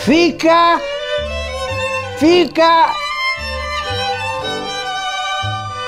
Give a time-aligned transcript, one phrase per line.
[0.00, 0.80] fica,
[2.16, 2.92] fica,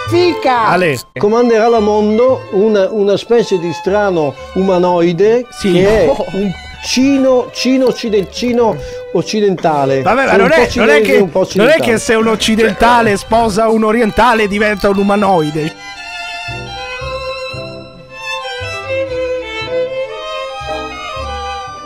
[0.08, 0.66] fica.
[0.68, 0.98] Ale.
[1.18, 5.72] Comanderà la mondo una, una specie di strano umanoide Sì.
[5.72, 6.50] che è un
[6.84, 8.76] cino, cino, occiden- cino
[9.12, 10.02] occidentale.
[10.02, 13.16] Vabbè, ma non un po' è, non, è che, non è che se un occidentale
[13.16, 15.90] sposa un orientale diventa un umanoide.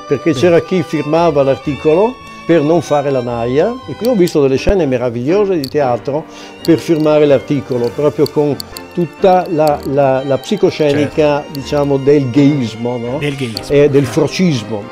[0.07, 2.14] Perché c'era chi firmava l'articolo
[2.46, 6.24] per non fare la naia e qui ho visto delle scene meravigliose di teatro
[6.62, 8.56] per firmare l'articolo, proprio con
[8.95, 13.19] tutta la, la- la psicoscenica diciamo, del gayismo no?
[13.19, 13.74] Del gayismo.
[13.74, 14.82] e del frocismo.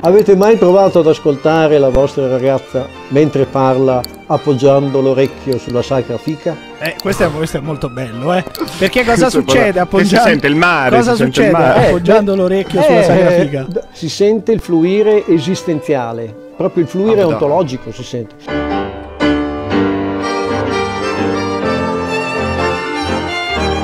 [0.00, 6.56] Avete mai provato ad ascoltare la vostra ragazza mentre parla appoggiando l'orecchio sulla sacra fica?
[6.78, 8.44] Eh, questo, è, questo è molto bello, eh.
[8.78, 10.16] Perché cosa succede appoggiando...
[10.16, 11.86] Si sente il mare, Cosa si sente il succede mare.
[11.86, 16.88] appoggiando Eh, l'orecchio eh, sulla sacra eh, d- Si sente il fluire esistenziale, proprio il
[16.88, 18.34] fluire Ah, ontologico si sente.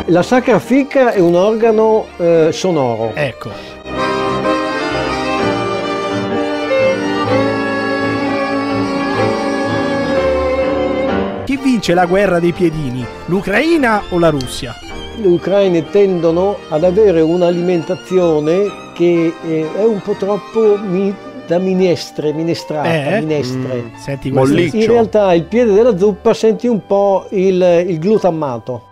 [0.06, 3.12] La sacra fica è un organo eh, sonoro.
[3.14, 3.50] Ecco.
[11.80, 13.02] Vince la guerra dei piedini?
[13.26, 14.74] L'Ucraina o la Russia?
[15.16, 21.14] Le ucraine tendono ad avere un'alimentazione che eh, è un po' troppo mi-
[21.46, 23.20] da minestre, minestrata, Eh?
[23.20, 23.92] minestre.
[23.96, 24.50] Senti questo.
[24.52, 24.76] Molliccio.
[24.76, 28.82] In realtà il piede della zuppa senti un po' il, il glutammato.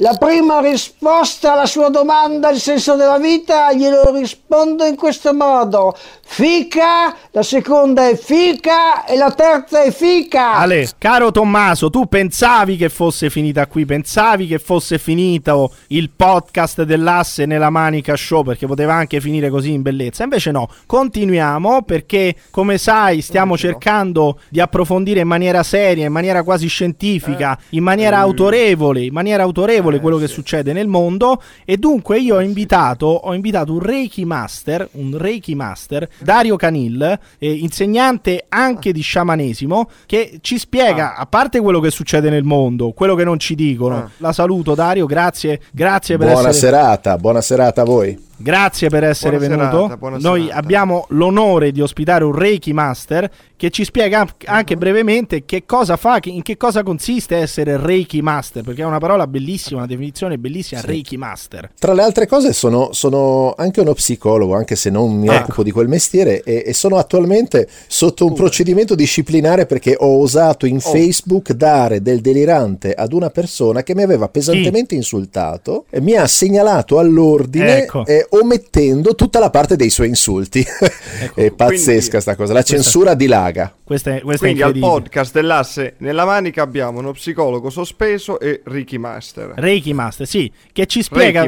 [0.00, 5.96] La prima risposta alla sua domanda, il senso della vita, glielo rispondo in questo modo.
[6.22, 10.56] Fica, la seconda è fica e la terza è fica.
[10.56, 16.82] Ale, caro Tommaso, tu pensavi che fosse finita qui, pensavi che fosse finito il podcast
[16.82, 20.24] dell'asse nella manica show perché poteva anche finire così in bellezza.
[20.24, 26.42] Invece no, continuiamo perché come sai stiamo cercando di approfondire in maniera seria, in maniera
[26.42, 31.40] quasi scientifica, in maniera autorevole, in maniera autorevole quello che succede nel mondo.
[31.64, 37.18] E dunque io ho invitato, ho invitato un Reiki Master, un Reiki Master, Dario Canil,
[37.38, 42.92] eh, insegnante anche di sciamanesimo, che ci spiega, a parte quello che succede nel mondo,
[42.92, 44.10] quello che non ci dicono.
[44.18, 48.24] La saluto Dario, grazie, grazie per Buona essere serata, buona serata a voi.
[48.38, 49.88] Grazie per essere Buona venuto.
[49.88, 50.58] serata, Noi serata.
[50.58, 55.96] abbiamo l'onore di ospitare un Reiki Master che ci spiega an- anche brevemente che cosa
[55.96, 60.36] fa, in che cosa consiste essere Reiki Master, perché è una parola bellissima, una definizione
[60.36, 61.70] bellissima, Reiki Master.
[61.78, 65.42] Tra le altre cose sono, sono anche uno psicologo, anche se non mi Ecco.
[65.44, 70.66] occupo di quel mestiere, e, e sono attualmente sotto un procedimento disciplinare perché ho osato
[70.66, 70.68] Oh.
[70.68, 76.14] in Facebook dare del delirante ad una persona che mi aveva pesantemente insultato e mi
[76.14, 78.04] ha segnalato all'ordine Ecco.
[78.30, 80.64] Omettendo tutta la parte dei suoi insulti.
[81.34, 83.74] è pazzesca Quindi- sta cosa, la censura dilaga.
[83.86, 88.62] Questa è, questa Quindi è al podcast dell'asse nella manica abbiamo uno psicologo sospeso e
[88.64, 89.52] Ricky Master.
[89.54, 91.46] Reiki Master, sì, che ci spiega,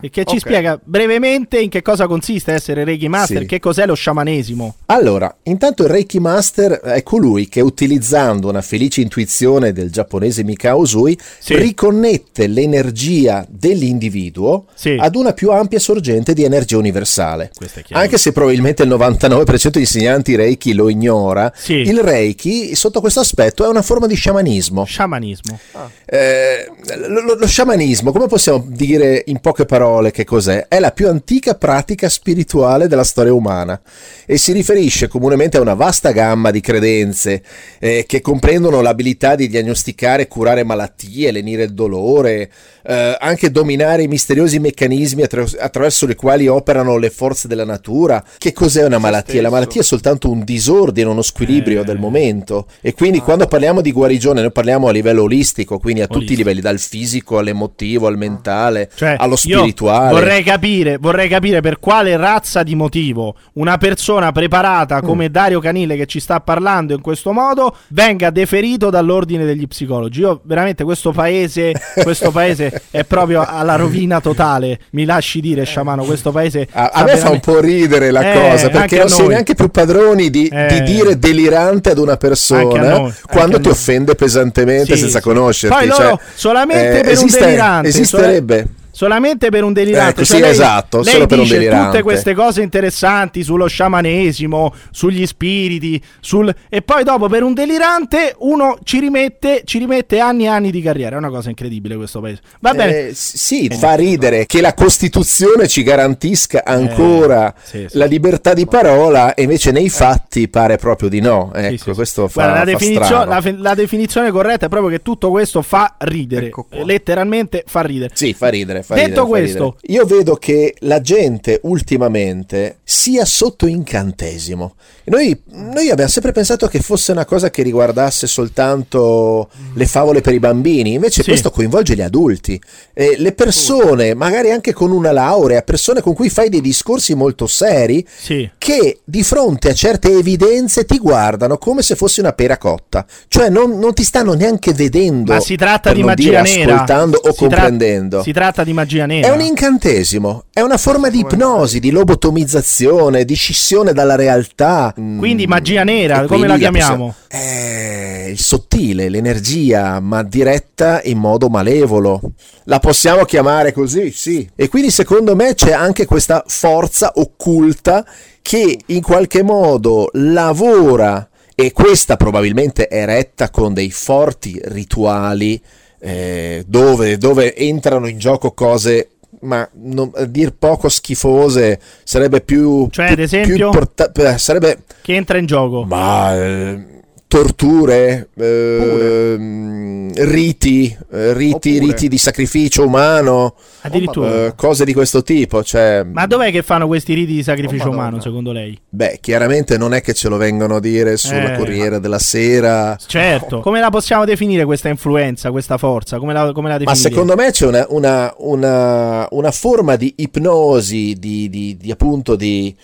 [0.00, 0.38] che ci Ok.
[0.38, 3.46] spiega brevemente in che cosa consiste essere Reiki Master, Sì.
[3.46, 4.76] che cos'è lo sciamanesimo.
[4.86, 10.78] Allora, intanto il Reiki Master è colui che utilizzando una felice intuizione del giapponese Mikao
[10.78, 11.56] Usui Sì.
[11.56, 14.96] riconnette l'energia dell'individuo Sì.
[14.98, 17.50] ad una più ampia sorgente di energia universale.
[17.90, 21.74] Anche se probabilmente il 99% degli insegnanti Reiki lo ignora, Sì.
[21.74, 24.84] il Reiki sotto questo aspetto è una forma di sciamanismo.
[24.84, 25.58] Sciamanismo.
[26.06, 26.70] Eh,
[27.08, 30.66] lo, lo- lo sciamanismo, come possiamo dire in poche parole che cos'è?
[30.68, 33.80] È la più antica pratica spirituale della storia umana
[34.26, 37.42] e si riferisce comunemente a una vasta gamma di credenze
[37.78, 42.50] eh, che comprendono l'abilità di diagnosticare e curare malattie, lenire il dolore,
[42.82, 48.22] eh, anche dominare i misteriosi meccanismi attra- attraverso i quali operano le forze della natura.
[48.38, 49.40] Che cos'è una malattia?
[49.42, 51.84] La malattia è soltanto un disordine, uno squilibrio Eh.
[51.84, 56.06] del momento e quindi quando parliamo di guarigione noi parliamo a livello olistico, quindi a
[56.06, 56.38] tutti i Olistico.
[56.48, 60.12] livelli, dal fisico all'emotivo, al mentale, Cioè, allo spirituale.
[60.12, 65.32] Vorrei capire, vorrei capire per quale razza di motivo una persona preparata come Mm.
[65.32, 70.20] Dario Canile che ci sta parlando in questo modo venga deferito dall'ordine degli psicologi.
[70.20, 74.78] Io veramente questo paese, questo paese è proprio alla rovina totale.
[74.92, 78.32] Mi lasci dire, sciamano, questo paese A, a me fa un veramente- po' ridere la
[78.32, 80.66] Eh, cosa perché non sei neanche più padroni di, Eh.
[80.68, 85.24] di dire delirante ad una persona anche quando ti offende pesantemente Sì, senza sì.
[85.24, 85.76] conoscerti.
[85.76, 88.66] Poi loro cioè, solamente eh, per un delirante, Esisterebbe.
[88.90, 90.10] Solamente per un delirante.
[90.10, 91.86] Ecco, Cioè sì, lei- esatto, lei solo per un delirante.
[91.90, 96.52] tutte queste cose interessanti sullo sciamanesimo, sugli spiriti, sul...
[96.68, 100.80] e poi dopo per un delirante uno ci rimette, ci rimette anni e anni di
[100.82, 101.16] carriera.
[101.16, 102.40] È una cosa incredibile questo paese.
[102.60, 103.08] Va bene.
[103.08, 107.98] Eh, sì, fa ridere che la Costituzione ci garantisca ancora Eh, sì, sì.
[107.98, 111.52] la libertà di parola e invece nei fatti pare proprio di no.
[111.54, 115.30] Ecco, questo fa, Guarda, la, definizio- la fe- la definizione corretta è proprio che tutto
[115.30, 116.46] questo fa ridere.
[116.46, 116.66] Ecco.
[116.70, 118.10] Eh, Letteralmente fa ridere.
[118.14, 118.79] Sì, fa ridere.
[118.82, 120.00] Fa Detto ridere, questo- ridere.
[120.00, 124.74] io vedo che la gente ultimamente sia sotto incantesimo.
[125.04, 130.34] Noi, noi abbiamo sempre pensato che fosse una cosa che riguardasse soltanto le favole per
[130.34, 131.28] i bambini, invece Sì.
[131.30, 132.60] questo coinvolge gli adulti,
[132.92, 137.46] Eh, le persone, magari anche con una laurea, persone con cui fai dei discorsi molto
[137.46, 138.48] seri, Sì.
[138.58, 143.48] che di fronte a certe evidenze ti guardano come se fossi una pera cotta, cioè
[143.48, 145.32] non, non ti stanno neanche vedendo.
[145.32, 146.74] Ma si tratta di magia nera.
[146.74, 148.22] ascoltando o Si tra- comprendendo.
[148.22, 149.28] si tratta di magia nera.
[149.28, 154.92] È un incantesimo, è una forma di ipnosi, di lobotomizzazione, di scissione dalla realtà.
[154.94, 157.14] Quindi Mm, magia nera, e come la chiamiamo?
[157.14, 162.20] possiamo- È il sottile, l'energia, ma diretta in modo malevolo.
[162.64, 164.48] La possiamo chiamare così, sì.
[164.54, 168.04] E quindi secondo me c'è anche questa forza occulta
[168.42, 175.60] che in qualche modo lavora e questa probabilmente è retta con dei forti rituali
[176.00, 179.10] eh, dove, dove entrano in gioco cose
[179.42, 183.70] ma non- a dir poco schifose sarebbe più Cioè, più- ad esempio?
[183.72, 185.84] eh, sarebbe Che entra in gioco.
[185.84, 186.99] ma eh,
[187.30, 194.46] torture ehm, riti eh, riti, Oppure- riti di sacrificio umano Addirittura.
[194.46, 197.92] eh, cose di questo tipo cioè Ma dov'è che fanno questi riti di sacrificio Oh,
[197.92, 198.76] umano, secondo lei?
[198.88, 201.56] beh chiaramente non è che ce lo vengono a dire sulla Eh.
[201.56, 203.60] Corriere della Sera Certo.
[203.60, 206.18] Come la possiamo definire questa influenza, questa forza?
[206.18, 211.14] Come la, come la Ma secondo me c'è una, una- una- una forma di ipnosi,
[211.18, 212.74] di, di- di appunto di,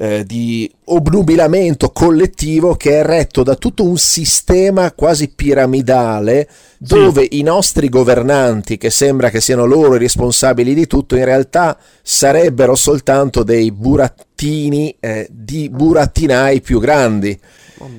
[0.00, 6.48] eh, di obnubilamento collettivo che è retto da tutto un sistema quasi piramidale
[6.78, 11.76] dove i nostri governanti, che sembra che siano loro i responsabili di tutto, in realtà
[12.00, 17.38] sarebbero soltanto dei burattini eh, di burattinai più grandi.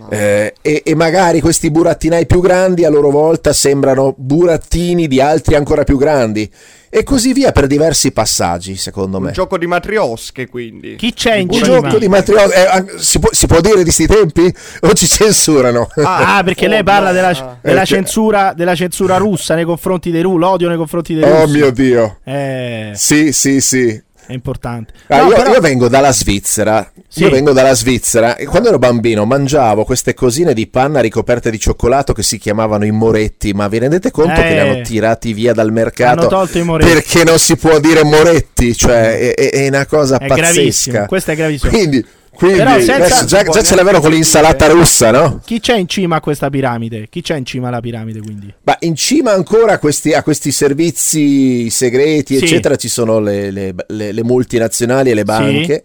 [0.10, 5.56] Eh, e, e magari questi burattinai più grandi a loro volta sembrano burattini di altri
[5.56, 6.50] ancora più grandi.
[6.92, 9.28] E così via per diversi passaggi secondo me.
[9.28, 10.96] Un gioco di matriosche, quindi.
[10.96, 14.08] Chi c'è in un gioco di matriosca eh, si, può, si può dire di sti
[14.08, 14.52] tempi?
[14.82, 15.88] O ci censurano?
[15.98, 17.14] Ah, perché lei oh, parla no.
[17.14, 21.14] della, della Eh, che- censura, della censura russa nei confronti dei russi, l'odio nei confronti
[21.14, 21.54] dei oh russi.
[21.54, 22.18] mio dio.
[22.24, 24.94] Eh, sì sì sì è importante.
[25.08, 26.92] Ah, No, io, però- io vengo dalla Svizzera.
[27.08, 27.22] Sì.
[27.24, 31.58] Io vengo dalla Svizzera e quando ero bambino mangiavo queste cosine di panna ricoperte di
[31.60, 33.52] cioccolato che si chiamavano i moretti.
[33.54, 34.44] Ma vi rendete conto Eh.
[34.44, 36.20] che li hanno tirati via dal mercato?
[36.20, 36.92] Hanno tolto i moretti.
[36.92, 38.76] Perché non si può dire moretti?
[38.76, 41.06] Cioè, è, è- una cosa È gravissimo, pazzesca.
[41.08, 41.72] questo è gravissimo.
[41.72, 42.06] Quindi,
[42.40, 45.42] quindi senza- adesso già, già ce l'avevano con l'insalata russa, no?
[45.46, 47.08] Chi c'è in cima a questa piramide?
[47.10, 48.54] Chi c'è in cima alla piramide, quindi?
[48.64, 52.44] Ma in cima ancora a questi, a questi servizi segreti, Sì.
[52.46, 55.84] eccetera, ci sono le, le- le- le multinazionali e le banche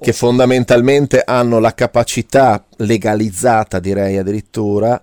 [0.00, 5.00] che fondamentalmente hanno la capacità legalizzata, direi addirittura,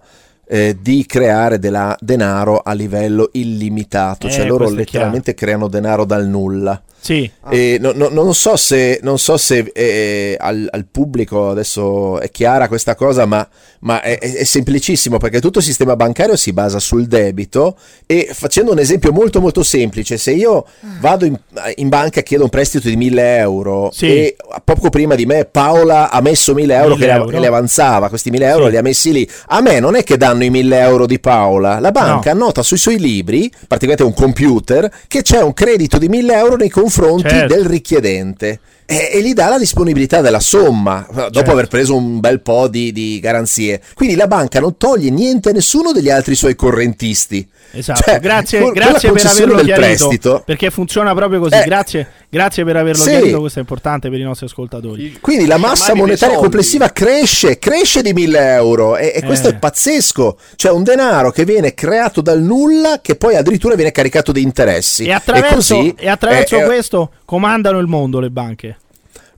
[0.47, 4.27] eh, di creare della- denaro a livello illimitato.
[4.27, 6.79] Eh, cioè loro letteralmente creano denaro dal nulla.
[7.05, 7.29] Sì.
[7.51, 12.31] E no- no- non so se, non so se eh, al, al pubblico adesso è
[12.31, 13.47] chiara questa cosa, ma,
[13.81, 18.71] ma è, è- semplicissimo perché tutto il sistema bancario si basa sul debito e facendo
[18.71, 20.65] un esempio molto molto semplice, se io
[20.99, 21.39] vado in,
[21.75, 24.07] in banca e chiedo un prestito di 1000 euro Sì.
[24.07, 27.29] e poco prima di me Paola ha messo 1000 euro, 1000 che, le- euro.
[27.29, 28.71] che le avanzava, questi 1000 euro Sì.
[28.71, 31.79] li ha messi lì, a me non è che danno i 1000 euro di Paola,
[31.79, 36.33] la banca annota sui suoi libri, praticamente un computer, che c'è un credito di 1000
[36.35, 36.93] euro nei confronti
[37.29, 37.53] Certo.
[37.53, 41.51] del richiedente e, e gli dà la disponibilità della somma dopo Certo.
[41.51, 43.81] aver preso un bel po' di, di garanzie.
[43.93, 47.47] Quindi la banca non toglie niente a nessuno degli altri suoi correntisti.
[47.71, 49.73] Esatto, Cioè, grazie, con- grazie per averlo chiarito.
[50.07, 50.43] prestito.
[50.45, 51.55] Perché funziona proprio così.
[51.55, 51.63] Eh.
[51.65, 53.09] Grazie, grazie per averlo Sì.
[53.09, 53.39] chiarito.
[53.39, 55.17] Questo è importante per i nostri ascoltatori.
[55.19, 59.51] Quindi la massa monetaria complessiva cresce, cresce di 1000 euro e, e questo Eh.
[59.51, 60.37] è pazzesco.
[60.55, 65.03] C'è un denaro che viene creato dal nulla che poi addirittura viene caricato di interessi.
[65.05, 68.74] E attraverso, così, e attraverso eh, eh, questo comandano il mondo le banche.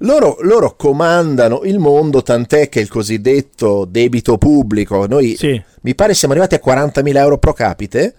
[0.01, 5.60] Loro, loro comandano il mondo, tant'è che il cosiddetto debito pubblico, noi Sì.
[5.82, 8.13] mi pare siamo arrivati a 40.000 euro pro capite,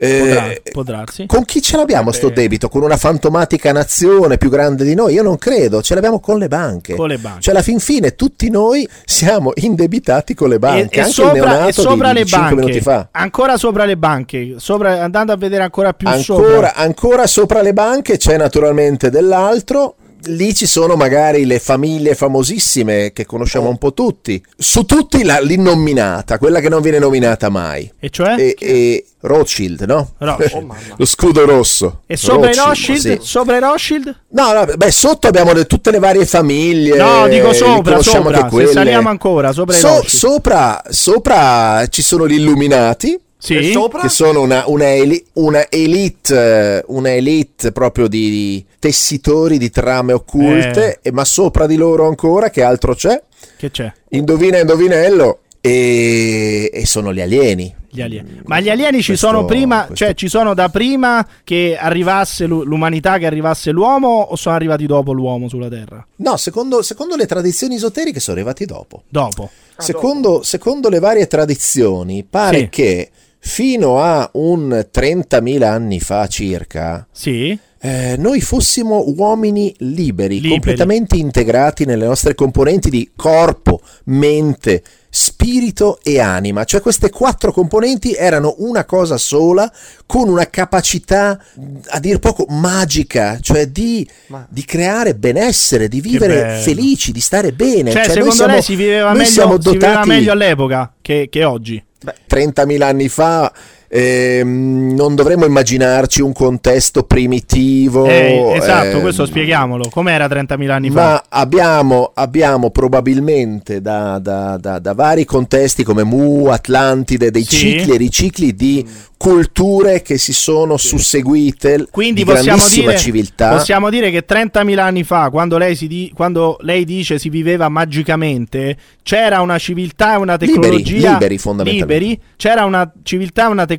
[0.00, 1.26] Potrà, Eh, può darsi.
[1.26, 2.70] con chi ce l'abbiamo sto debito?
[2.70, 5.12] Con una fantomatica nazione più grande di noi?
[5.12, 6.94] Io non credo, ce l'abbiamo con le banche.
[6.94, 7.42] Con le banche.
[7.42, 11.32] Cioè alla fin fine tutti noi siamo indebitati con le banche, e, e anche sopra,
[11.32, 13.08] il neonato e sopra di, le di 5 banche, minuti fa.
[13.12, 16.46] ancora sopra le banche, sopra- andando a vedere ancora più sopra.
[16.46, 19.96] Ancora, ancora sopra le banche c'è naturalmente dell'altro.
[20.24, 23.70] Lì ci sono magari le famiglie famosissime che conosciamo Oh.
[23.70, 24.42] un po' tutti.
[24.56, 27.90] Su tutti la- l'innominata, quella che non viene nominata mai.
[27.98, 28.34] E cioè?
[28.38, 30.12] E, e Rothschild, no?
[30.18, 30.68] Rothschild.
[30.70, 30.74] Oh.
[30.96, 32.02] Lo scudo rosso.
[32.06, 32.98] E sopra i Rothschild?
[32.98, 33.18] sì.
[33.22, 34.20] Sopra i Rothschild?
[34.30, 36.96] No, no, beh, sotto abbiamo le- tutte le varie famiglie.
[36.96, 38.40] No, dico sopra, sopra.
[38.42, 38.72] Se quelle.
[38.72, 40.08] saliamo ancora, sopra i So- Rothschild.
[40.18, 43.18] sopra, sopra ci sono gli illuminati.
[43.40, 43.70] Sì.
[43.72, 44.02] Sopra?
[44.02, 46.34] Che sono una, una eli- una elite,
[46.78, 52.50] eh, una elite proprio di tessitori di trame occulte, e- ma sopra di loro ancora,
[52.50, 53.20] che altro c'è?
[53.56, 53.90] Che c'è?
[54.10, 57.74] Indovina, indovinello, e, e sono gli alieni.
[57.92, 58.40] Gli alieni.
[58.44, 62.46] Ma gli alieni ci Questo- sono prima, questo- cioè ci sono da prima che arrivasse
[62.46, 66.06] l'u- l'umanità, che arrivasse l'uomo, o sono arrivati dopo l'uomo sulla Terra?
[66.16, 69.02] No, secondo, secondo le tradizioni esoteriche sono arrivati dopo.
[69.08, 69.50] Dopo.
[69.76, 72.68] Ah, Secondo, secondo le varie tradizioni, pare Sì.
[72.68, 77.58] che fino a un 30.000 anni fa circa, Sì.
[77.80, 80.50] eh, noi fossimo uomini liberi, Liberi.
[80.50, 84.82] completamente integrati nelle nostre componenti di corpo, mente,
[85.12, 86.62] spirito e anima.
[86.64, 89.68] Cioè queste quattro componenti erano una cosa sola
[90.06, 91.42] con una capacità
[91.88, 97.52] a dir poco magica, cioè di, Ma- di creare benessere, di vivere felici, di stare
[97.52, 97.90] bene.
[97.90, 100.32] Cioè, Cioè, noi secondo siamo- lei si viveva, noi siamo meglio, si viveva dotati- meglio
[100.32, 101.84] all'epoca che, che oggi?
[102.04, 103.52] 30.000 anni fa
[103.92, 108.06] ehm, non dovremmo immaginarci un contesto primitivo.
[108.06, 109.88] Eh, esatto, ehm, questo spieghiamolo.
[109.90, 111.02] Com'era 30.000 anni fa?
[111.02, 117.56] Ma abbiamo, abbiamo probabilmente da, da- da- da vari contesti come Mu, Atlantide, dei Sì.
[117.56, 123.50] cicli e ricicli di culture che si sono susseguite Quindi di possiamo dire, civiltà.
[123.50, 127.68] possiamo dire che 30.000 anni fa, quando lei, si di- quando lei dice si viveva
[127.68, 131.98] magicamente, c'era una civiltà e una Liberi, tecnologia liberi, fondamentalmente.
[131.98, 133.78] liberi, c'era una civiltà e una tecnologia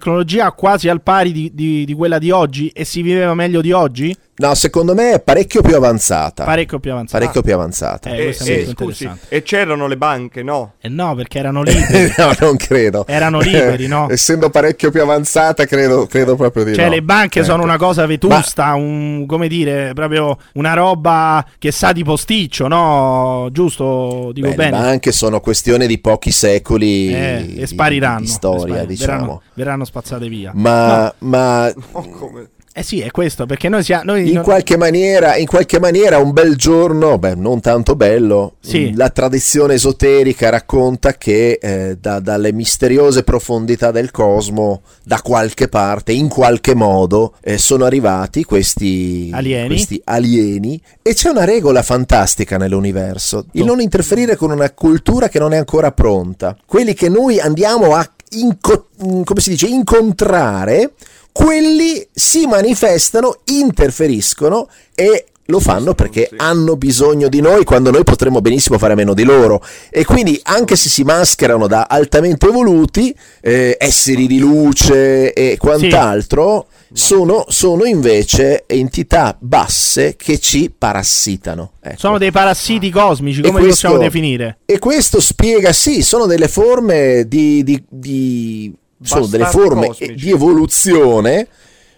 [0.52, 4.16] quasi al pari di, di- di quella di oggi e si viveva meglio di oggi?
[4.42, 6.44] No, secondo me è parecchio più avanzata.
[6.46, 7.20] Parecchio più avanzato.
[7.20, 8.10] Parecchio più avanzata.
[8.10, 9.36] Eh, E, questo è e, molto scusi, interessante.
[9.36, 10.74] e c'erano le banche, no?
[10.82, 12.12] Eh no, perché erano liberi.
[12.18, 13.06] no, non credo.
[13.08, 14.10] Erano liberi, no?
[14.10, 16.92] Essendo parecchio più avanzata, credo, credo proprio di Cioè, no.
[16.92, 17.66] le banche sono Ecco.
[17.66, 23.48] una cosa vetusta, un, come dire, proprio una roba che sa di posticcio, no?
[23.52, 24.32] Giusto?
[24.34, 24.72] Dico Beh, le bene.
[24.72, 28.22] banche sono questione di pochi secoli Eh, di, e spariranno.
[28.22, 29.12] di storia, e spari- diciamo.
[29.20, 30.52] Verranno, verranno spazzate via.
[30.56, 32.50] Ma, ma Oh, come?
[32.74, 34.16] Eh sì, è questo, perché noi siamo...
[34.16, 38.94] In, non- qualche maniera, in qualche maniera un bel giorno, beh, non tanto bello, Sì.
[38.96, 46.14] la tradizione esoterica racconta che eh, da- dalle misteriose profondità del cosmo, da qualche parte,
[46.14, 49.68] in qualche modo, eh, sono arrivati questi Alieni.
[49.68, 55.40] questi alieni e c'è una regola fantastica nell'universo, il non interferire con una cultura che
[55.40, 56.56] non è ancora pronta.
[56.66, 60.94] Quelli che noi andiamo a inco- come si dice, incontrare,
[61.32, 66.36] quelli si manifestano, interferiscono e lo fanno perché sì.
[66.38, 70.40] hanno bisogno di noi quando noi potremmo benissimo fare a meno di loro e quindi
[70.44, 77.84] anche se si mascherano da altamente evoluti eh, esseri di luce e quant'altro sono, sono
[77.84, 81.98] invece entità basse che ci parassitano ecco.
[81.98, 84.60] Sono dei parassiti cosmici, E come li questo- possiamo definire?
[84.66, 90.14] E questo spiega, sì, sono delle forme di, di- di- sono delle forme cosmici.
[90.16, 91.48] di evoluzione.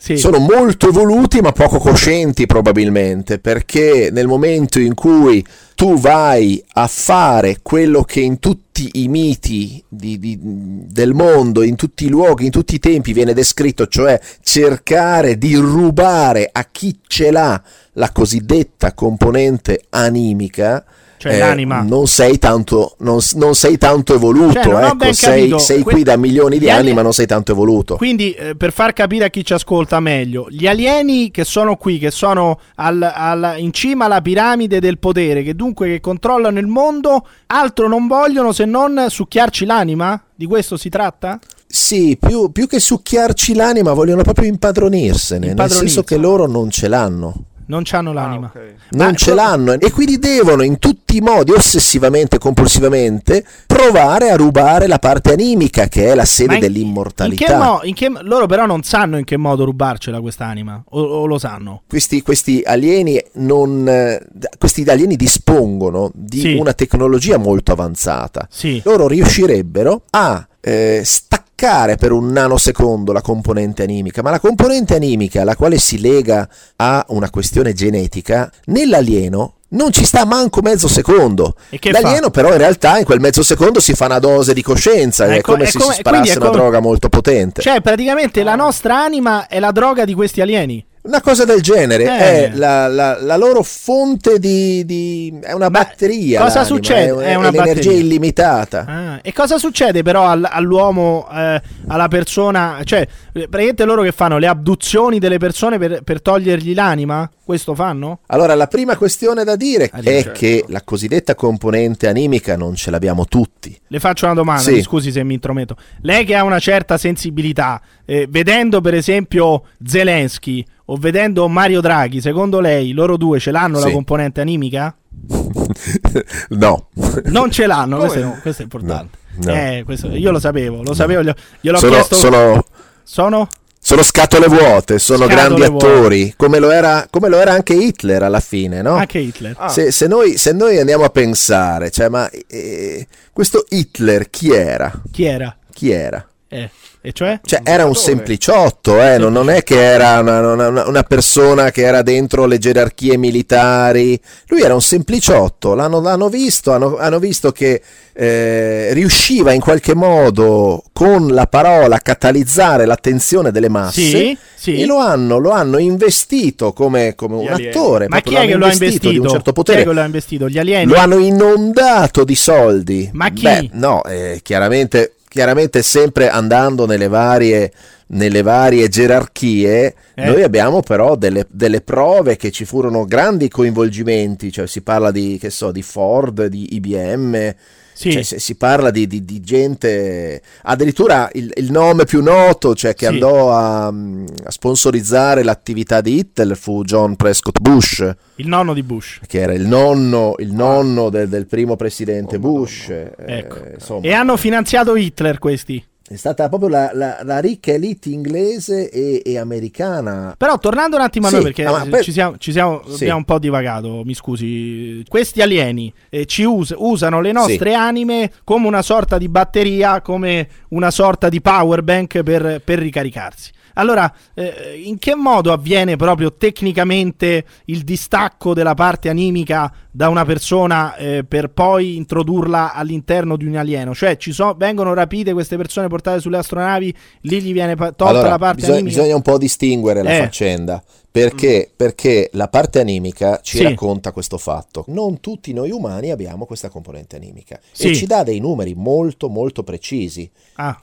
[0.04, 0.18] Sì.
[0.18, 5.42] Sono molto evoluti ma poco coscienti probabilmente, perché nel momento in cui
[5.76, 11.78] tu vai a fare quello che in tutti i miti di- di- del mondo, in
[11.78, 17.00] tutti i luoghi, in tutti i tempi viene descritto, cioè cercare di rubare a chi
[17.08, 17.62] ce l'ha
[17.94, 20.84] la cosiddetta componente animica,
[21.24, 21.82] Cioè eh, l'anima.
[21.84, 26.18] non sei tanto, non, non sei tanto evoluto, Cioè, ecco, sei, sei Que- qui da
[26.18, 27.96] milioni di anni ma non sei tanto evoluto.
[27.96, 31.98] Quindi, eh, per far capire a chi ci ascolta meglio, gli alieni che sono qui,
[31.98, 36.68] che sono al- al- in cima alla piramide del potere, che dunque che controllano il
[36.68, 40.22] mondo, altro non vogliono se non succhiarci l'anima?
[40.36, 41.40] Di questo si tratta?
[41.66, 46.90] Sì, più, più che succhiarci l'anima vogliono proprio impadronirsene, nel senso che loro non ce
[46.90, 47.34] l'hanno.
[47.74, 48.52] Non c'hanno l'anima.
[48.54, 48.74] Ah, ok.
[48.92, 54.36] Non Ma- ce l'hanno e quindi devono in tutti i modi, ossessivamente, compulsivamente, provare a
[54.36, 57.44] rubare la parte animica che è la sede in- dell'immortalità.
[57.46, 61.02] In che mo- in che- loro però non sanno in che modo rubarcela quest'anima, o,
[61.02, 61.82] o lo sanno?
[61.88, 64.22] Questi, questi alieni non, eh,
[64.60, 66.54] questi alieni dispongono di Sì.
[66.56, 68.48] una tecnologia molto avanzata.
[68.52, 68.82] Sì.
[68.86, 74.96] Loro riuscirebbero a eh, staccare staccare per un nanosecondo la componente animica, ma la componente
[74.96, 80.90] animica alla quale si lega a una questione genetica, nell'alieno non ci sta manco mezzo
[80.90, 81.56] secondo.
[81.80, 82.32] L'alieno, fa?
[82.32, 85.26] però, in realtà in quel mezzo secondo si fa una dose di coscienza.
[85.26, 86.58] È, è come è se come, si sparasse una come...
[86.58, 87.62] droga molto potente.
[87.62, 90.86] Cioè, praticamente la nostra anima è la droga di questi alieni.
[91.04, 92.08] Una cosa del genere eh.
[92.08, 96.42] è la, la, la, loro fonte di, di è una Ma batteria.
[96.42, 97.26] Cosa succede?
[97.26, 98.00] È, è una l'energia batteria.
[98.00, 98.86] illimitata.
[98.88, 102.80] Ah, e cosa succede però all, all'uomo, eh, alla persona?
[102.86, 107.30] Cioè, praticamente loro che fanno le abduzioni delle persone per, per togliergli l'anima?
[107.44, 108.20] Questo fanno?
[108.28, 110.32] Allora, la prima questione da dire ah, è certo.
[110.32, 113.78] che la cosiddetta componente animica non ce l'abbiamo tutti.
[113.88, 114.82] Le faccio una domanda, sì.
[114.82, 115.76] scusi se mi intrometto.
[116.04, 122.22] Lei che ha una certa sensibilità, eh, vedendo per esempio Zelensky o vedendo Mario Draghi,
[122.22, 123.86] secondo lei loro due ce l'hanno sì.
[123.86, 124.96] la componente animica?
[126.50, 126.88] no.
[127.26, 129.18] Non ce l'hanno, questo, è, questo, è, importante.
[129.36, 129.52] No.
[129.52, 129.54] No.
[129.54, 132.16] Eh, questo, io lo sapevo, lo sapevo, gliel'ho sono, chiesto.
[132.16, 132.66] Sono...
[133.04, 133.48] sono?
[133.86, 138.24] Sono scatole vuote, sono scatole grandi attori, come lo, era, come lo, era, anche Hitler
[138.24, 138.94] alla fine, no?
[138.96, 139.56] Anche Hitler.
[139.58, 139.68] Ah.
[139.68, 144.90] Se, se, noi, se, noi, andiamo a pensare, cioè, ma eh, questo Hitler chi era?
[145.12, 145.54] Chi era?
[145.74, 146.26] Chi era?
[146.54, 146.70] Eh.
[147.06, 147.38] E cioè?
[147.44, 149.18] cioè era un sempliciotto, eh?
[149.18, 154.18] non, non, è che era una, una, una, persona che era dentro le gerarchie militari,
[154.48, 157.82] lui era un sempliciotto, l'hanno, l'hanno visto, hanno, hanno, visto che
[158.14, 164.80] eh, riusciva in qualche modo con la parola a catalizzare l'attenzione delle masse sì, sì.
[164.80, 168.08] e lo hanno, lo hanno, investito come, come un attore.
[168.08, 169.10] Ma chi è che lo ha investito?
[169.10, 169.80] Di un certo potere.
[169.80, 170.48] Chi è che lo ha investito?
[170.48, 170.90] Gli alieni?
[170.90, 173.10] Lo hanno inondato di soldi.
[173.12, 173.42] Ma chi?
[173.42, 177.72] Beh, no, eh, chiaramente chiaramente sempre andando nelle varie,
[178.10, 180.26] nelle varie gerarchie, eh.
[180.26, 185.42] noi abbiamo però delle, delle, prove che ci furono grandi coinvolgimenti, cioè si parla di,
[185.48, 187.56] so, di Ford, di IBM,
[187.94, 188.12] sì.
[188.12, 193.06] Cioè, si parla di, di, di, gente, addirittura il, il, nome più noto, cioè che
[193.06, 193.12] sì.
[193.12, 198.16] andò a, a, sponsorizzare l'attività di Hitler fu John Prescott Bush.
[198.36, 199.20] Il nonno di Bush.
[199.26, 202.90] Che era il nonno, il nonno del, del, primo presidente oh, Bush.
[202.90, 204.02] Eh, ecco.
[204.02, 205.84] e hanno finanziato Hitler questi
[206.14, 210.36] è stata proprio la, la, la ricca elite inglese e, e, americana.
[210.38, 212.04] Però tornando un attimo a noi, perché ah, per...
[212.04, 213.04] ci siamo, ci siamo sì.
[213.04, 215.04] abbiamo un po' divagato, mi scusi.
[215.08, 217.76] Questi alieni eh, ci us- usano le nostre sì.
[217.76, 223.52] anime come una sorta di batteria, come una sorta di power bank per, per ricaricarsi.
[223.76, 230.26] Allora, eh, in che modo avviene proprio tecnicamente il distacco della parte animica da una
[230.26, 233.96] persona eh, per poi introdurla all'interno di un alieno?
[233.96, 238.38] Cioè, so, vengono rapite queste persone portate sulle astronavi, lì gli viene tolta allora, la
[238.38, 238.98] parte bisogna, animica?
[238.98, 240.20] Bisogna un po' distinguere la eh.
[240.20, 240.84] faccenda.
[241.14, 241.70] Perché?
[241.70, 241.76] Mm.
[241.78, 243.64] Perché la parte animica ci sì.
[243.64, 244.84] racconta questo fatto.
[244.88, 247.90] Non tutti noi umani abbiamo questa componente animica sì.
[247.90, 250.30] e ci dà dei numeri molto molto precisi.
[250.56, 250.82] Ah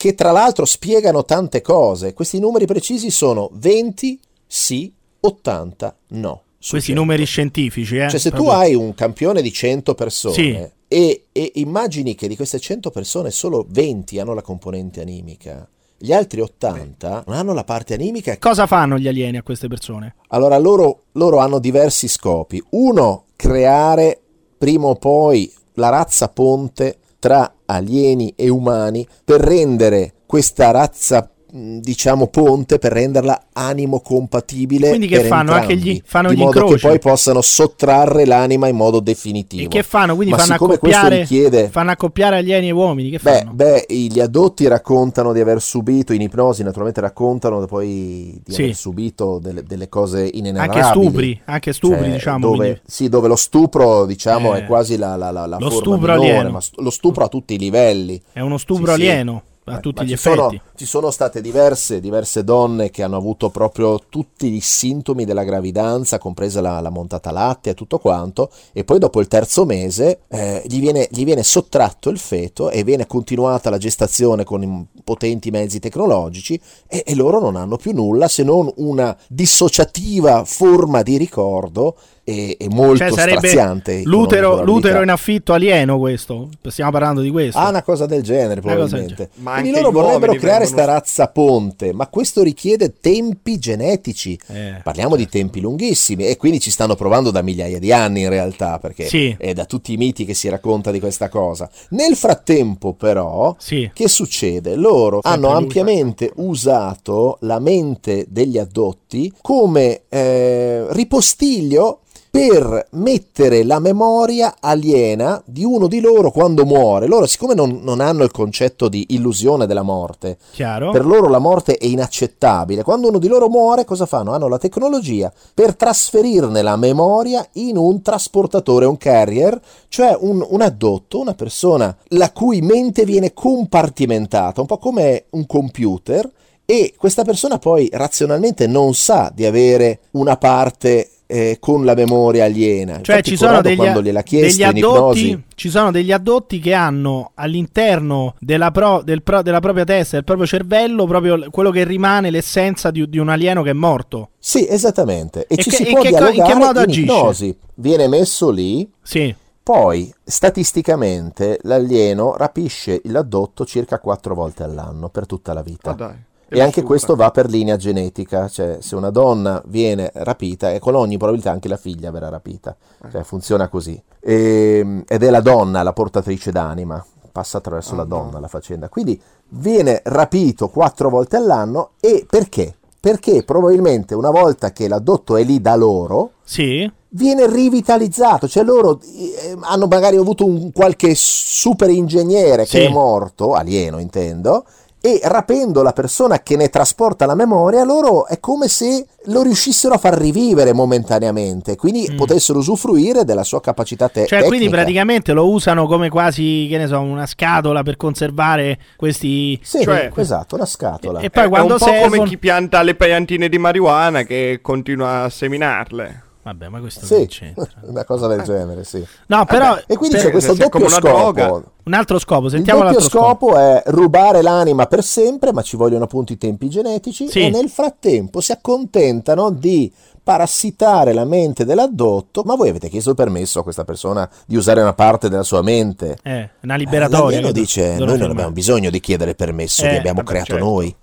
[0.00, 2.14] che tra l'altro spiegano tante cose.
[2.14, 6.42] Questi numeri precisi sono 20 sì, 80 no.
[6.56, 7.00] Questi 100.
[7.00, 8.08] numeri scientifici, eh?
[8.08, 8.50] Cioè se Proprio.
[8.50, 10.56] tu hai un campione di 100 persone sì.
[10.88, 15.68] e, e immagini che di queste 100 persone solo 20 hanno la componente animica,
[16.02, 18.38] gli altri 80 non hanno la parte animica.
[18.38, 20.14] Cosa fanno gli alieni a queste persone?
[20.28, 22.62] Allora, loro, loro, hanno diversi scopi.
[22.70, 24.18] Uno, creare
[24.56, 32.28] prima o poi la razza ponte tra alieni e umani per rendere questa razza diciamo
[32.28, 35.52] ponte per renderla animo compatibile quindi che fanno?
[35.52, 36.80] Entrambi, anche gli fanno di gli modo incroci?
[36.80, 39.64] che poi possano sottrarre l'anima in modo definitivo.
[39.64, 40.14] E che fanno?
[40.14, 41.68] Quindi fanno accoppiare, richiede...
[41.68, 46.20] fanno accoppiare alieni e uomini che beh, beh, gli addotti raccontano di aver subito in
[46.20, 48.62] ipnosi naturalmente raccontano poi di sì.
[48.62, 50.80] aver subito delle, delle cose inenarrabili.
[50.80, 52.80] Anche stupri anche stupri cioè, diciamo dove, quindi...
[52.86, 56.30] sì dove lo stupro diciamo eh, è quasi la, la, la, la lo stupro minore,
[56.30, 56.50] alieno.
[56.50, 58.20] ma lo stupro a tutti i livelli.
[58.32, 59.42] È uno stupro sì, alieno.
[59.44, 60.36] sì a eh, tutti gli effetti.
[60.36, 65.44] Sono, ci sono state diverse, diverse, donne che hanno avuto proprio tutti i sintomi della
[65.44, 70.20] gravidanza, compresa la, la montata latte e tutto quanto, e poi dopo il terzo mese
[70.28, 75.50] eh, gli, viene, gli, viene, sottratto il feto e viene continuata la gestazione con potenti
[75.50, 81.16] mezzi tecnologici e, e loro non hanno più nulla se non una dissociativa forma di
[81.16, 84.02] ricordo e, e molto cioè, straziante.
[84.04, 87.58] L'utero, l'utero, in affitto alieno questo, stiamo parlando di questo.
[87.58, 89.30] Ah, una cosa del genere probabilmente.
[89.36, 90.98] Ma Quindi loro vorrebbero creare questa vengono...
[90.98, 94.38] razza ponte, ma questo richiede tempi genetici.
[94.48, 95.24] Eh, Parliamo certo.
[95.24, 99.06] di tempi lunghissimi e quindi ci stanno provando da migliaia di anni in realtà, perché
[99.06, 99.34] sì.
[99.38, 101.68] è da tutti i miti che si racconta di questa cosa.
[101.90, 103.90] Nel frattempo però, sì.
[103.92, 104.76] che succede?
[104.76, 113.80] Loro Sempre hanno ampiamente usato la mente degli addotti come eh, ripostiglio per mettere la
[113.80, 117.08] memoria aliena di uno di loro quando muore.
[117.08, 120.92] Loro, siccome non, non hanno il concetto di illusione della morte, Chiaro?
[120.92, 122.84] per loro la morte è inaccettabile.
[122.84, 124.32] Quando uno di loro muore, cosa fanno?
[124.32, 130.60] Hanno la tecnologia per trasferirne la memoria in un trasportatore, un carrier, cioè un, un
[130.60, 136.30] addotto, una persona la cui mente viene compartimentata, un po' come un computer.
[136.64, 142.44] E questa persona poi razionalmente non sa di avere una parte eh, con la memoria
[142.44, 143.00] aliena.
[143.00, 148.70] Cioè Infatti ci sono degli, degli addotti, ci sono degli addotti che hanno all'interno della,
[148.70, 153.08] pro- del pro- della propria testa, del proprio cervello, proprio quello che rimane l'essenza di,
[153.08, 154.30] di un alieno che è morto.
[154.38, 155.46] Sì, esattamente.
[155.46, 157.00] E, E ci che- si e può che co- in che dialogare modo in agisce?
[157.12, 157.56] ipnosi.
[157.74, 159.34] Viene messo lì, Sì.
[159.62, 165.96] poi statisticamente l'alieno rapisce l'addotto circa quattro volte all'anno per tutta la vita.
[165.98, 166.14] Ah,
[166.52, 170.94] E anche questo va per linea genetica, cioè se una donna viene rapita, e con
[170.96, 172.76] ogni probabilità anche la figlia verrà rapita,
[173.10, 174.00] cioè funziona così.
[174.20, 178.88] E- ed è la donna la portatrice d'anima, passa attraverso la donna la faccenda.
[178.88, 182.74] Quindi viene rapito quattro volte all'anno e perché?
[182.98, 186.90] Perché probabilmente una volta che l'addotto è lì da loro, Sì.
[187.10, 192.84] viene rivitalizzato, cioè loro eh, hanno magari avuto un qualche super ingegnere che Sì.
[192.84, 194.64] è morto, alieno intendo,
[195.00, 199.94] e rapendo la persona che ne trasporta la memoria, loro è come se lo riuscissero
[199.94, 202.16] a far rivivere momentaneamente, quindi Mm.
[202.16, 204.48] potessero usufruire della sua capacità te- Cioè, tecnica.
[204.48, 209.58] quindi praticamente lo usano come quasi, che ne so, una scatola per conservare questi...
[209.62, 211.20] Sì, cioè- esatto, una scatola.
[211.20, 214.22] E- e poi È quando un po' servono- come chi pianta le piantine di marijuana
[214.24, 216.24] che continua a seminarle.
[216.50, 217.68] Vabbè, ma questo Sì, non c'entra.
[217.86, 219.04] una cosa del genere, sì.
[219.26, 219.76] No, però...
[219.86, 221.64] E quindi per- c'è questo doppio scopo.
[221.84, 223.46] Un altro scopo, Il sentiamo doppio l'altro scopo.
[223.50, 227.40] scopo è rubare l'anima per sempre, ma ci vogliono appunto i tempi genetici Sì.
[227.46, 232.42] e nel frattempo si accontentano di parassitare la mente dell'addotto.
[232.44, 235.62] Ma voi avete chiesto il permesso a questa persona di usare una parte della sua
[235.62, 236.18] mente?
[236.22, 237.24] Eh, una liberatoria.
[237.40, 240.28] L'alieno che do- dice: Noi non abbiamo bisogno di chiedere permesso, Eh, vi abbiamo vabbè,
[240.30, 240.64] creato certo.
[240.64, 240.94] noi.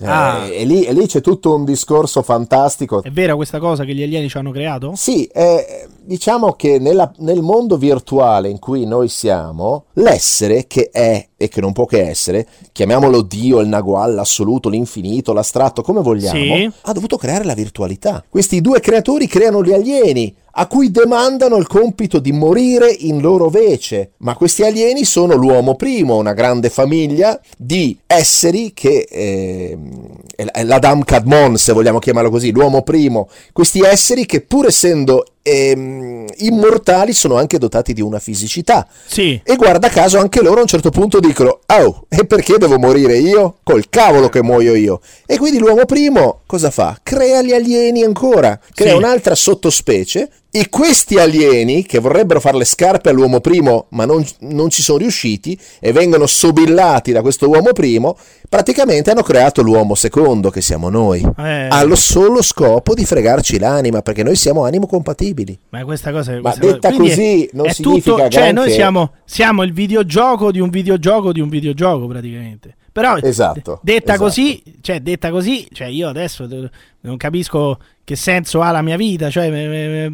[0.00, 0.46] Eh, Ah.
[0.48, 3.02] e, lì, e lì c'è tutto un discorso fantastico.
[3.02, 4.92] È vera questa cosa che gli alieni ci hanno creato?
[4.96, 11.28] Sì, eh, diciamo che nella- nel mondo virtuale in cui noi siamo, l'essere che è
[11.36, 16.38] e che non può che essere, chiamiamolo Dio, il Nagual, l'assoluto, l'infinito, l'astratto, come vogliamo,
[16.56, 16.70] Sì.
[16.82, 18.24] ha dovuto creare la virtualità.
[18.28, 23.48] Questi due creatori creano gli alieni, a cui demandano il compito di morire in loro
[23.48, 24.12] vece.
[24.18, 30.06] Ma questi alieni sono l'uomo primo, una grande famiglia di esseri che ehm,
[30.52, 33.28] è l'Adam Kadmon, se vogliamo chiamarlo così, l'uomo primo.
[33.52, 38.86] Questi esseri che pur essendo ehm, immortali sono anche dotati di una fisicità.
[39.06, 39.40] Sì.
[39.44, 43.18] E guarda caso anche loro a un certo punto dicono: Oh, e perché devo morire
[43.18, 43.56] io?
[43.62, 45.00] Col cavolo che muoio io.
[45.26, 46.98] E quindi l'uomo primo cosa fa?
[47.02, 48.96] Crea gli alieni ancora, crea Sì.
[48.96, 50.30] un'altra sottospecie.
[50.56, 54.98] E questi alieni, che vorrebbero fare le scarpe all'uomo primo, ma non, non ci sono
[54.98, 58.16] riusciti, e vengono sobillati da questo uomo primo,
[58.48, 61.28] praticamente hanno creato l'uomo secondo, che siamo noi.
[61.38, 65.58] Eh, Allo solo scopo di fregarci l'anima, perché noi siamo animo compatibili.
[65.70, 68.70] Ma questa cosa, Ma questa detta cosa- così è, non è significa tutto, cioè noi
[68.70, 72.76] siamo, siamo il videogioco di un videogioco di un videogioco praticamente.
[72.94, 74.22] Però Esatto, d- detta esatto.
[74.22, 78.96] così, cioè detta così, cioè io adesso d- non capisco che senso ha la mia
[78.96, 79.58] vita, cioè mi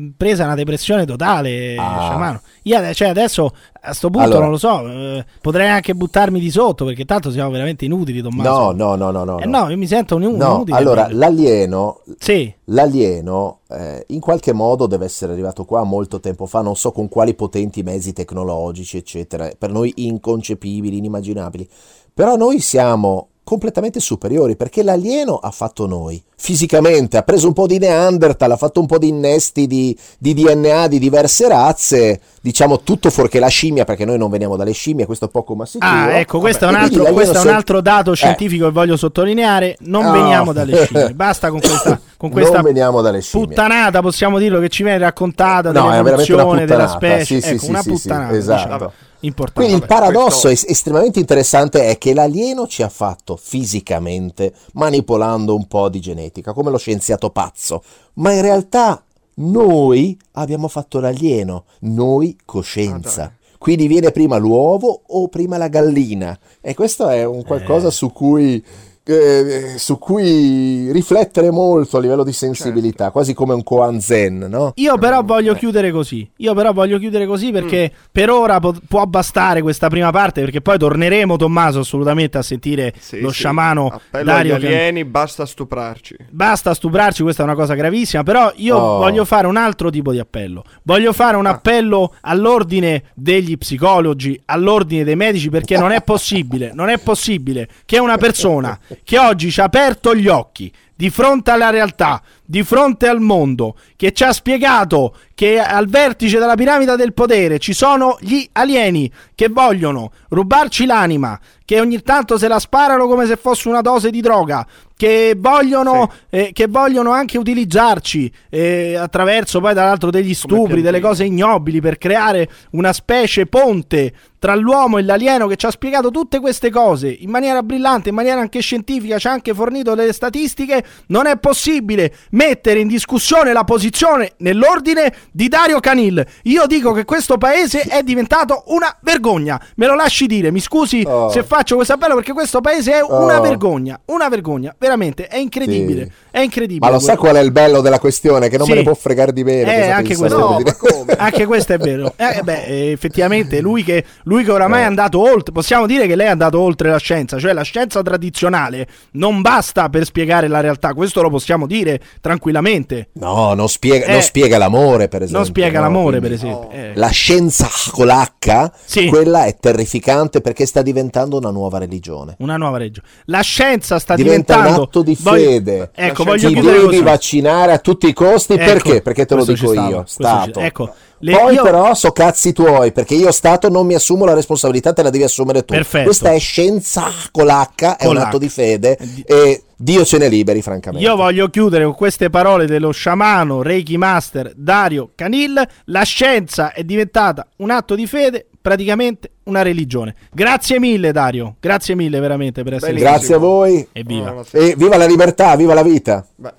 [0.09, 2.41] è presa una depressione totale, Ah.
[2.63, 4.41] Io cioè, adesso a sto punto Allora.
[4.43, 8.73] non lo so, eh, potrei anche buttarmi di sotto perché tanto siamo veramente inutili, Tommaso.
[8.73, 9.39] No, no, no, no, no.
[9.41, 10.77] Eh no, io mi sento un, No, inutile.
[10.79, 11.19] allora proprio.
[11.19, 16.77] l'alieno, Sì, l'alieno eh, in qualche modo deve essere arrivato qua molto tempo fa, non
[16.77, 21.69] so con quali potenti mezzi tecnologici, eccetera, per noi inconcepibili, inimmaginabili.
[22.13, 27.67] Però noi siamo completamente superiori perché l'alieno ha fatto noi fisicamente, ha preso un po'
[27.67, 32.81] di Neanderthal, ha fatto un po' di innesti di, di DNA di diverse razze, diciamo
[32.83, 35.91] tutto fuorché la scimmia perché noi non veniamo dalle scimmie, questo è poco ma sicuro.
[35.91, 38.17] Ah, ecco, questo, è un altro, questo è un se- altro dato Eh.
[38.17, 39.77] scientifico che voglio sottolineare.
[39.81, 40.13] Non No.
[40.13, 41.15] veniamo dalle scimmie.
[41.15, 43.49] Basta con questa, con questa non veniamo dalle scimmie.
[43.49, 47.25] puttanata, possiamo dirlo, che ci viene raccontata No, dell'evoluzione della specie.
[47.25, 48.37] Sì, sì, ecco, sì, una sì, sì, puttanata.
[48.37, 48.63] esatto.
[48.75, 49.61] diciamo, importante.
[49.69, 55.55] Quindi il paradosso questo- es- estremamente interessante è che l'alieno ci ha fatto fisicamente manipolando
[55.55, 57.83] un po' di genetica, come lo scienziato pazzo,
[58.15, 59.03] ma in realtà
[59.37, 63.23] noi abbiamo fatto l'alieno, noi Ah, coscienza.
[63.23, 63.39] dai.
[63.59, 66.39] Quindi viene prima l'uovo o prima la gallina?
[66.63, 67.93] E questo è un qualcosa Eh.
[67.93, 68.65] su cui
[69.11, 73.13] eh, su cui riflettere molto a livello di sensibilità, Certo.
[73.13, 74.73] quasi come un koan zen, no?
[74.77, 76.29] Io però voglio chiudere così.
[76.37, 77.99] Io però voglio chiudere così perché Mm.
[78.13, 82.93] per ora po- può bastare questa prima parte perché poi torneremo Tommaso assolutamente a sentire
[82.99, 83.39] Sì, lo sì.
[83.39, 86.17] sciamano Appello Dario agli Can- alieni, basta stuprarci.
[86.31, 88.99] Basta stuprarci, questa è una cosa gravissima, però io Oh.
[88.99, 90.65] voglio fare un altro tipo di appello.
[90.83, 91.51] Voglio fare un Ah.
[91.51, 97.99] appello all'ordine degli psicologi, all'ordine dei medici, perché non è possibile, non è possibile che
[97.99, 103.09] una persona che oggi ci ha aperto gli occhi di fronte alla realtà, di fronte
[103.09, 108.19] al mondo, che ci ha spiegato che al vertice della piramide del potere ci sono
[108.21, 113.69] gli alieni che vogliono rubarci l'anima, che ogni tanto se la sparano come se fosse
[113.69, 120.11] una dose di droga, che vogliono, eh, che vogliono anche utilizzarci eh, attraverso poi dall'altro
[120.11, 125.57] degli stupri, delle cose ignobili per creare una specie ponte tra l'uomo e l'alieno che
[125.57, 129.33] ci ha spiegato tutte queste cose in maniera brillante, in maniera anche scientifica, ci ha
[129.33, 135.81] anche fornito delle statistiche, non è possibile mettere in discussione la posizione nell'ordine di Dario
[135.81, 136.25] Canil.
[136.45, 139.61] Io dico che questo paese è diventato una vergogna.
[139.77, 141.31] Me lo lasci dire, mi scusi Oh.
[141.31, 143.43] se faccio questo appello perché questo paese è una Oh.
[143.43, 146.11] vergogna, una vergogna, veramente, è incredibile, Sì.
[146.31, 146.87] è incredibile.
[146.87, 148.49] Ma lo sa quello- qual è il bello della questione?
[148.49, 148.73] Che non Sì.
[148.73, 149.77] me ne può fregare di bene.
[149.87, 150.59] Eh, anche questo, No,
[151.19, 152.13] anche questo è vero.
[152.17, 154.83] Eh, beh, eh, effettivamente, lui che, lui che oramai Eh.
[154.85, 158.03] è andato oltre, possiamo dire che lei è andato oltre la scienza, cioè la scienza
[158.03, 163.09] tradizionale non basta per spiegare la realtà, questo lo possiamo dire tranquillamente.
[163.15, 165.39] No, non spiega, Eh, non spiega l'amore, per esempio.
[165.39, 165.85] Non spiega no?
[165.85, 166.71] l'amore, Quindi- per esempio.
[166.71, 166.93] Eh.
[166.95, 169.07] La scienza con l'H, Sì.
[169.07, 172.37] quella è terrificante perché sta diventando una nuova religione.
[172.39, 173.07] Una nuova regione.
[173.27, 175.91] La scienza sta Diventa un diventando atto di voglio- fede.
[175.95, 177.03] Ecco, voglio Ti devi così.
[177.03, 179.03] vaccinare a tutti i costi Ecco, perché?
[179.03, 180.61] Perché te lo dico ci stava, io, ci- Stato.
[180.61, 184.35] Ecco, le- Poi io- però so cazzi tuoi, perché io Stato non mi assumo la
[184.35, 185.75] responsabilità, te la devi assumere tu.
[185.75, 186.05] Perfetto.
[186.05, 188.19] Questa è scienza con l'H, è Con un l'H.
[188.27, 191.07] atto di fede Di- e Dio ce ne liberi, francamente.
[191.07, 195.67] Io voglio chiudere con queste parole dello sciamano Reiki Master Dario Canil.
[195.87, 200.15] La scienza è diventata un atto di fede, praticamente una religione.
[200.31, 201.57] Grazie mille, Dario.
[201.61, 203.17] Grazie mille veramente per essere Benissimo.
[203.17, 204.27] Grazie a voi Evviva.
[204.27, 204.65] Buonasera.
[204.67, 206.27] e viva la libertà, viva la vita.
[206.37, 206.53] Beh,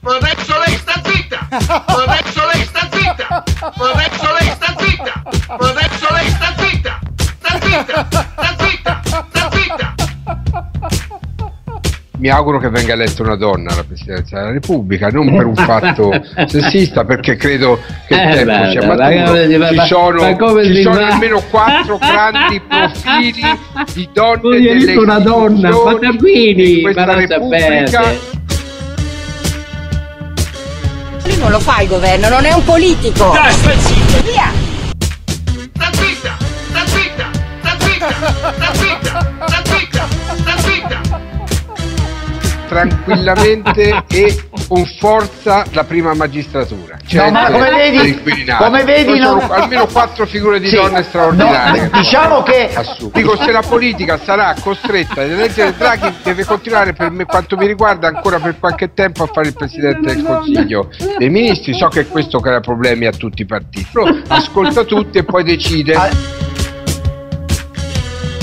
[0.00, 1.48] Adesso lei sta zitta!
[1.50, 3.44] Adesso lei sta zitta!
[3.60, 5.22] Adesso lei sta zitta!
[5.48, 6.98] Adesso lei sta zitta!
[7.16, 8.06] Sta zitta!
[8.08, 9.00] Sta zitta!
[9.04, 9.94] Sta zitta!
[12.18, 16.10] Mi auguro che venga eletta una donna alla presidenza della Repubblica, non per un fatto
[16.48, 17.78] sessista, perché credo
[18.08, 18.96] che il Eh, tempo beh, sia maturo.
[18.96, 23.40] ma- ma- Ci sono, ma ci sono almeno quattro grandi profili
[23.94, 27.06] di donne delle una donna, Repubblica.
[27.06, 28.36] sapete.
[31.24, 33.30] Lui non lo fa il governo, non è un politico.
[33.32, 34.22] Dai, stai zitto!
[34.24, 34.50] Via!
[35.72, 36.36] Sta zitta!
[36.68, 37.28] Sta zitta!
[37.60, 38.08] Sta zitta!
[38.56, 39.32] Sta zitta!
[39.46, 39.87] Sta zitta!
[42.68, 46.96] Tranquillamente e con forza la prima magistratura.
[47.06, 48.20] Cioè, ma come vedi-
[48.58, 51.88] come vedi non- almeno quattro figure di Sì, donne straordinarie.
[51.90, 53.20] no, diciamo che- Assunte.
[53.20, 57.66] Dico, se la politica sarà costretta ad eleggere Draghi, deve continuare per me, quanto mi
[57.66, 61.72] riguarda, ancora per qualche tempo a fare il Presidente del Consiglio dei Ministri.
[61.74, 65.96] So che questo crea problemi a tutti i partiti, però ascolta tutti e poi decide.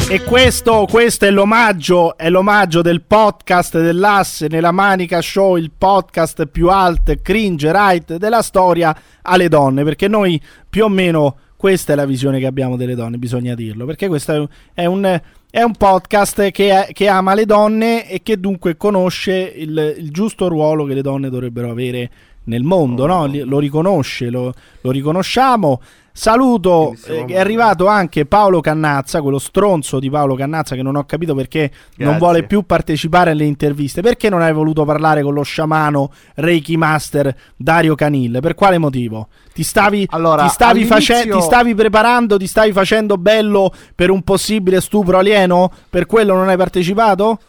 [0.08, 6.46] E questo, questo è l'omaggio, è l'omaggio del podcast dell'asse nella Manica Show, il podcast
[6.46, 10.40] più alt, cringe, right della storia alle donne, perché noi
[10.70, 14.48] più o meno questa è la visione che abbiamo delle donne, bisogna dirlo, perché questo
[14.76, 19.96] è un, è un, podcast che, che ama le donne e che dunque conosce il,
[19.98, 22.12] il giusto ruolo che le donne dovrebbero avere
[22.44, 23.28] nel mondo, no?
[23.28, 25.82] Lo riconosce, lo, lo riconosciamo.
[26.18, 31.04] Saluto, eh, è arrivato anche Paolo Cannazza, quello stronzo di Paolo Cannazza che non ho
[31.04, 32.18] capito perché non Grazie.
[32.20, 34.00] vuole più partecipare alle interviste.
[34.00, 38.38] Perché non hai voluto parlare con lo sciamano Reiki Master Dario Canil?
[38.42, 39.28] Per quale motivo?
[39.54, 44.10] Ti stavi, Allora, ti stavi, all'inizio- face- ti stavi preparando, ti stavi facendo bello per
[44.10, 45.70] un possibile stupro alieno?
[45.90, 47.40] Per quello non hai partecipato?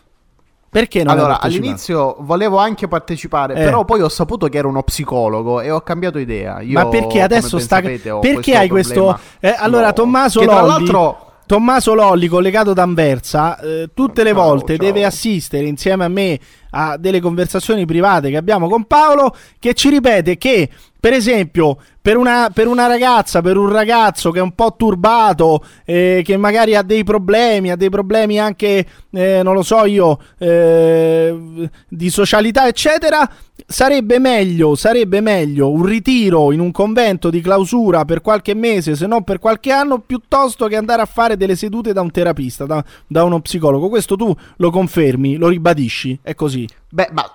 [0.79, 3.65] Perché non allora, all'inizio volevo anche partecipare, Eh.
[3.65, 6.61] però poi ho saputo che era uno psicologo e ho cambiato idea.
[6.61, 7.77] Io, Ma perché adesso sta.
[7.77, 9.19] sapete, perché hai questo.
[9.41, 10.69] eh, allora, sull'o- Tommaso che tra Lolli.
[10.69, 14.85] l'altro Tommaso Lolli, collegato d'Anversa, eh, tutte le Ciao, volte ciao.
[14.85, 16.39] deve assistere insieme a me
[16.73, 20.69] a delle conversazioni private che abbiamo con Paolo che ci ripete che
[21.07, 25.65] per esempio, per una, per una, ragazza, per un ragazzo che è un po' turbato,
[25.85, 30.19] eh, che magari ha dei problemi, ha dei problemi anche, eh, non lo so io,
[30.37, 33.31] eh, di socialità, eccetera,
[33.65, 39.07] sarebbe meglio, sarebbe meglio un ritiro in un convento di clausura per qualche mese, se
[39.07, 42.85] non per qualche anno, piuttosto che andare a fare delle sedute da un terapista, da,
[43.07, 43.89] da uno psicologo.
[43.89, 46.67] Questo tu lo confermi, lo ribadisci, è così.
[46.89, 47.33] Beh, ma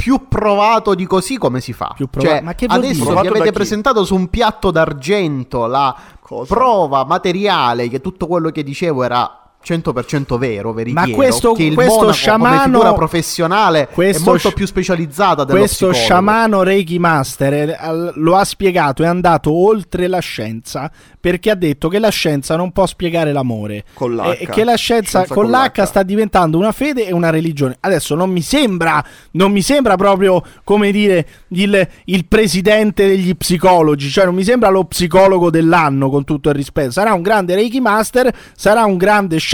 [0.00, 1.94] più provato di così come si fa?
[2.10, 6.54] Prova- cioè, ma che adesso vi avete presentato su un piatto d'argento la Cosa?
[6.54, 11.74] prova materiale che tutto quello che dicevo era 100% vero, veritiero, Ma questo- che il
[11.74, 16.02] questo monaco sciamano- figura professionale questo è molto più specializzata dello Questo psicologo.
[16.04, 21.88] sciamano Reiki Master eh, lo ha spiegato, è andato oltre la scienza perché ha detto
[21.88, 24.36] che la scienza non può spiegare l'amore Con l'H.
[24.40, 25.84] e che la scienza, Scienza con, con l'H, l'H.
[25.84, 27.76] sta diventando una fede e una religione.
[27.80, 34.08] Adesso non mi sembra, non mi sembra proprio come dire il, il presidente degli psicologi,
[34.08, 36.90] cioè non mi sembra lo psicologo dell'anno con tutto il rispetto.
[36.92, 39.48] Sarà un grande Reiki Master, sarà un grande sciamano,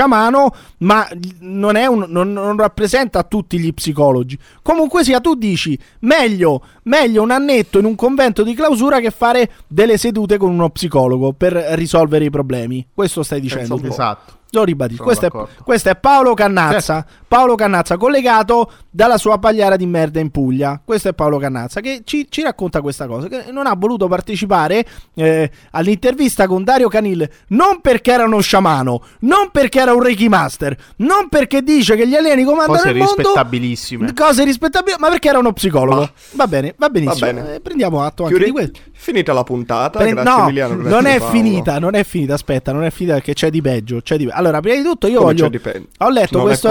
[0.79, 1.09] ma
[1.41, 4.39] non, è un- non- non rappresenta tutti gli psicologi.
[4.63, 9.51] Comunque sia, tu dici meglio, meglio un annetto in un convento di clausura che fare
[9.67, 12.87] delle sedute con uno psicologo per risolvere i problemi.
[12.93, 13.75] Questo stai dicendo.
[13.93, 14.35] Esatto.
[14.51, 15.03] Lo ribadisco.
[15.03, 15.27] Questo
[15.65, 17.05] questo è Paolo Cannazza.
[17.29, 20.81] Paolo Cannazza collegato dalla sua pagliara di merda in Puglia.
[20.85, 23.29] Questo è Paolo Cannazza che ci, ci racconta questa cosa.
[23.29, 24.85] Che non ha voluto partecipare
[25.15, 30.29] eh, all'intervista con Dario Canil non perché era uno sciamano, non perché era un Reiki
[30.29, 33.15] Master, non perché dice che gli alieni comandano Cose il mondo.
[33.17, 34.13] rispettabilissime.
[34.15, 36.01] Cose rispettabili, ma perché era uno psicologo.
[36.01, 37.27] Ma- Va bene, va benissimo.
[37.27, 37.55] Va bene.
[37.57, 38.81] Eh, prendiamo atto anche Chiudi- di questo.
[38.99, 40.75] Finita la puntata, Pre- grazie no, Emiliano.
[40.77, 41.33] grazie non è Paolo.
[41.33, 42.35] finita, non è finita.
[42.35, 44.01] Aspetta, non è finita perché c'è di peggio.
[44.01, 44.29] C'è di...
[44.31, 45.51] Allora, prima di tutto, io Come voglio.
[45.99, 46.69] Ho letto Non è questo.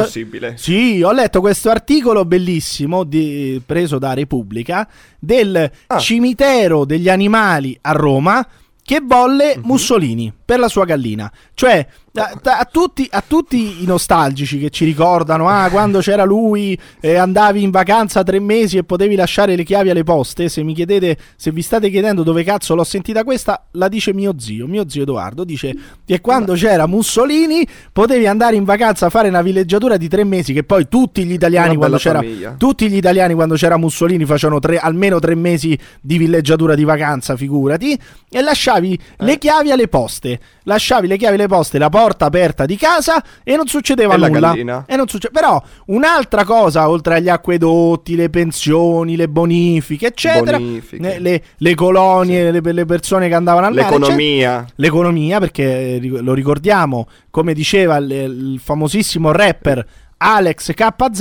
[0.54, 0.58] Possibile.
[0.58, 4.88] Sì, ho letto questo articolo bellissimo di- preso da Repubblica
[5.20, 5.98] del Ah.
[5.98, 8.46] cimitero degli animali a Roma
[8.84, 9.64] che volle Mhm.
[9.66, 11.32] Mussolini per la sua gallina.
[11.54, 16.78] Cioè, a, a tutti, a tutti i nostalgici che ci ricordano, ah, quando c'era lui,
[17.00, 20.50] eh, andavi in vacanza tre mesi e potevi lasciare le chiavi alle poste.
[20.50, 24.34] Se mi chiedete, se vi state chiedendo dove cazzo l'ho sentita questa, la dice mio
[24.38, 24.68] zio.
[24.68, 25.76] Mio zio Edoardo dice
[26.06, 30.54] che quando c'era Mussolini potevi andare in vacanza a fare una villeggiatura di tre mesi.
[30.54, 32.24] Che poi tutti gli italiani, quando c'era,
[32.58, 37.36] tutti gli italiani quando c'era Mussolini facevano tre- almeno tre mesi di villeggiatura di vacanza,
[37.36, 37.98] figurati,
[38.30, 39.26] e lasciavi Eh.
[39.26, 40.40] le chiavi alle poste.
[40.64, 44.28] Lasciavi le chiavi alle poste, la porta aperta di casa e non succedeva E la
[44.28, 44.40] nulla.
[44.50, 44.84] gallina?
[44.88, 51.20] E non succe- Però un'altra cosa, oltre agli acquedotti, le pensioni, le bonifiche, eccetera, Bonifiche.
[51.20, 54.66] le, le colonie, le, le persone che andavano al mare, eccetera, L'economia.
[54.76, 59.86] l'economia, perché eh, lo ricordiamo, come diceva il, il famosissimo rapper
[60.18, 61.20] Alex KZ,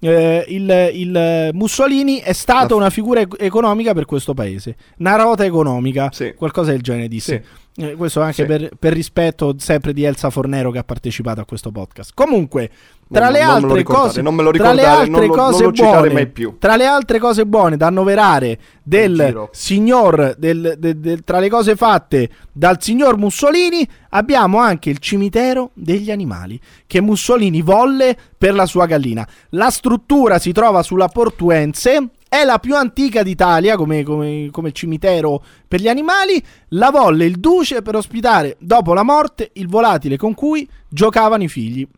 [0.00, 5.16] eh, il, il Mussolini è stato La- una figura ec- economica per questo paese, una
[5.16, 6.32] rota economica, Sì.
[6.36, 7.42] qualcosa del genere disse.
[7.44, 7.66] Sì.
[7.80, 8.44] Eh, questo anche Sì.
[8.44, 12.10] per, per rispetto sempre di Elsa Fornero che ha partecipato a questo podcast.
[12.12, 12.70] Comunque,
[13.08, 15.32] tra Non- le non altre ricordate, cose, non me lo tra le altre non lo-
[15.32, 21.22] cose non buone, tra le altre cose buone da annoverare del signor, del- del- del-
[21.22, 27.62] tra le cose fatte dal signor Mussolini, abbiamo anche il cimitero degli animali che Mussolini
[27.62, 29.26] volle per la sua gallina.
[29.50, 32.08] La struttura si trova sulla Portuense.
[32.28, 36.42] È la più antica d'Italia come, come- come cimitero per gli animali.
[36.70, 41.48] La volle il duce per ospitare, dopo la morte, il volatile con cui giocavano i
[41.48, 41.88] figli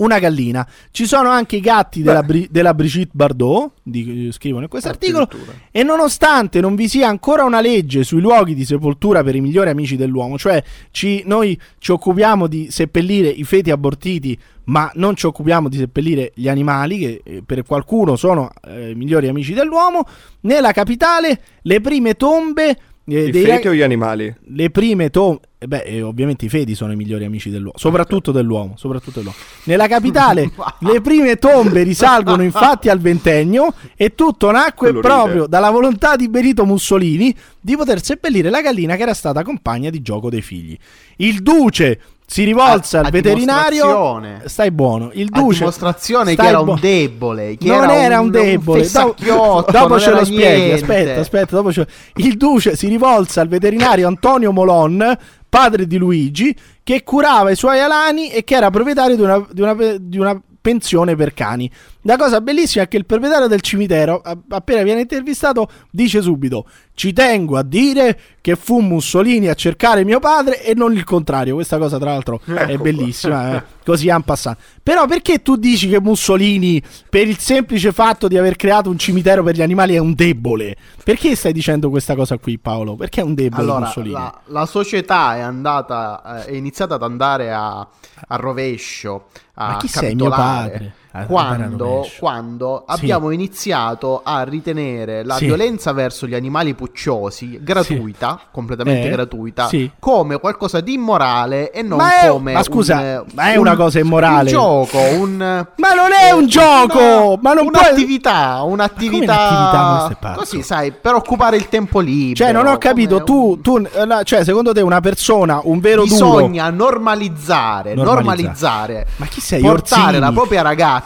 [0.00, 0.66] una gallina.
[0.90, 4.88] Ci sono anche i gatti della, Bri- della Brigitte Bardot, di- eh, scrivono in questo
[4.88, 5.26] articolo.
[5.70, 9.70] E nonostante non vi sia ancora una legge sui luoghi di sepoltura per i migliori
[9.70, 15.26] amici dell'uomo, cioè ci- noi ci occupiamo di seppellire i feti abortiti, ma non ci
[15.26, 20.06] occupiamo di seppellire gli animali, che eh, per qualcuno sono eh, i migliori amici dell'uomo,
[20.42, 22.76] nella capitale le prime tombe
[23.18, 24.34] I dei feti o gli animali?
[24.42, 25.40] le prime tombe.
[25.60, 29.36] Beh, eh, ovviamente i feti sono i migliori amici dell'uomo, soprattutto dell'uomo, soprattutto dell'uomo.
[29.64, 35.48] Nella capitale le prime tombe risalgono infatti al ventennio e tutto nacque Quello proprio ride.
[35.48, 40.00] dalla volontà di Benito Mussolini di poter seppellire la gallina che era stata compagna di
[40.00, 40.78] gioco dei figli.
[41.16, 42.00] Il duce
[42.32, 44.22] si rivolse A- al a veterinario.
[44.44, 45.10] Stai buono.
[45.14, 48.56] Il A duce dimostrazione che era un debole, che non era un, debole.
[48.58, 50.70] dopo fessacchiotto, dopo non ce lo spieghi.
[50.70, 51.56] Aspetta, aspetta.
[51.56, 57.50] Dopo ce- Il duce si rivolse al veterinario Antonio Molon, padre di Luigi, che curava
[57.50, 61.34] i suoi alani e che era proprietario di una, di una- di una pensione per
[61.34, 61.68] cani.
[62.02, 67.12] La cosa bellissima è che il proprietario del cimitero, appena viene intervistato, dice subito: Ci
[67.12, 71.54] tengo a dire che fu Mussolini a cercare mio padre e non il contrario.
[71.56, 73.56] Questa cosa, tra l'altro, è Ecco bellissima.
[73.56, 73.62] eh.
[73.84, 74.56] Così en passant.
[74.82, 79.42] Però perché tu dici che Mussolini, per il semplice fatto di aver creato un cimitero
[79.42, 80.76] per gli animali, è un debole?
[81.04, 82.94] Perché stai dicendo questa cosa qui, Paolo?
[82.94, 84.14] Perché è un debole Allora, Mussolini?
[84.14, 89.76] la, la società è andata, eh, è iniziata ad andare a, a rovescio, a Ma
[89.76, 90.94] chi sei, mio capitolare, padre?
[91.12, 92.94] A a Quando, quando Sì.
[92.94, 95.46] abbiamo iniziato a ritenere la Sì.
[95.46, 99.90] violenza verso gli animali pucciosi gratuita, completamente Eh, gratuita, sì.
[99.98, 103.60] come qualcosa di immorale e non Ma è- come ma scusa, un, ma è un-
[103.66, 104.42] una cosa immorale?
[104.50, 105.36] Un gioco, un
[105.76, 107.38] Ma non è un gioco!
[107.42, 110.38] Ma non puoi- un'attività, un'attività, un'attività, ma pazzo.
[110.38, 112.36] così, sai, per occupare il tempo libero.
[112.36, 113.82] Cioè, non ho capito, tu, tu
[114.24, 116.36] cioè, secondo te una persona, un vero duro...
[116.36, 118.04] Bisogna normalizzare, Normalizzare.
[118.04, 119.06] normalizzare.
[119.16, 120.18] Ma chi sei, Portare Orsini?
[120.20, 120.98] la propria ragazza.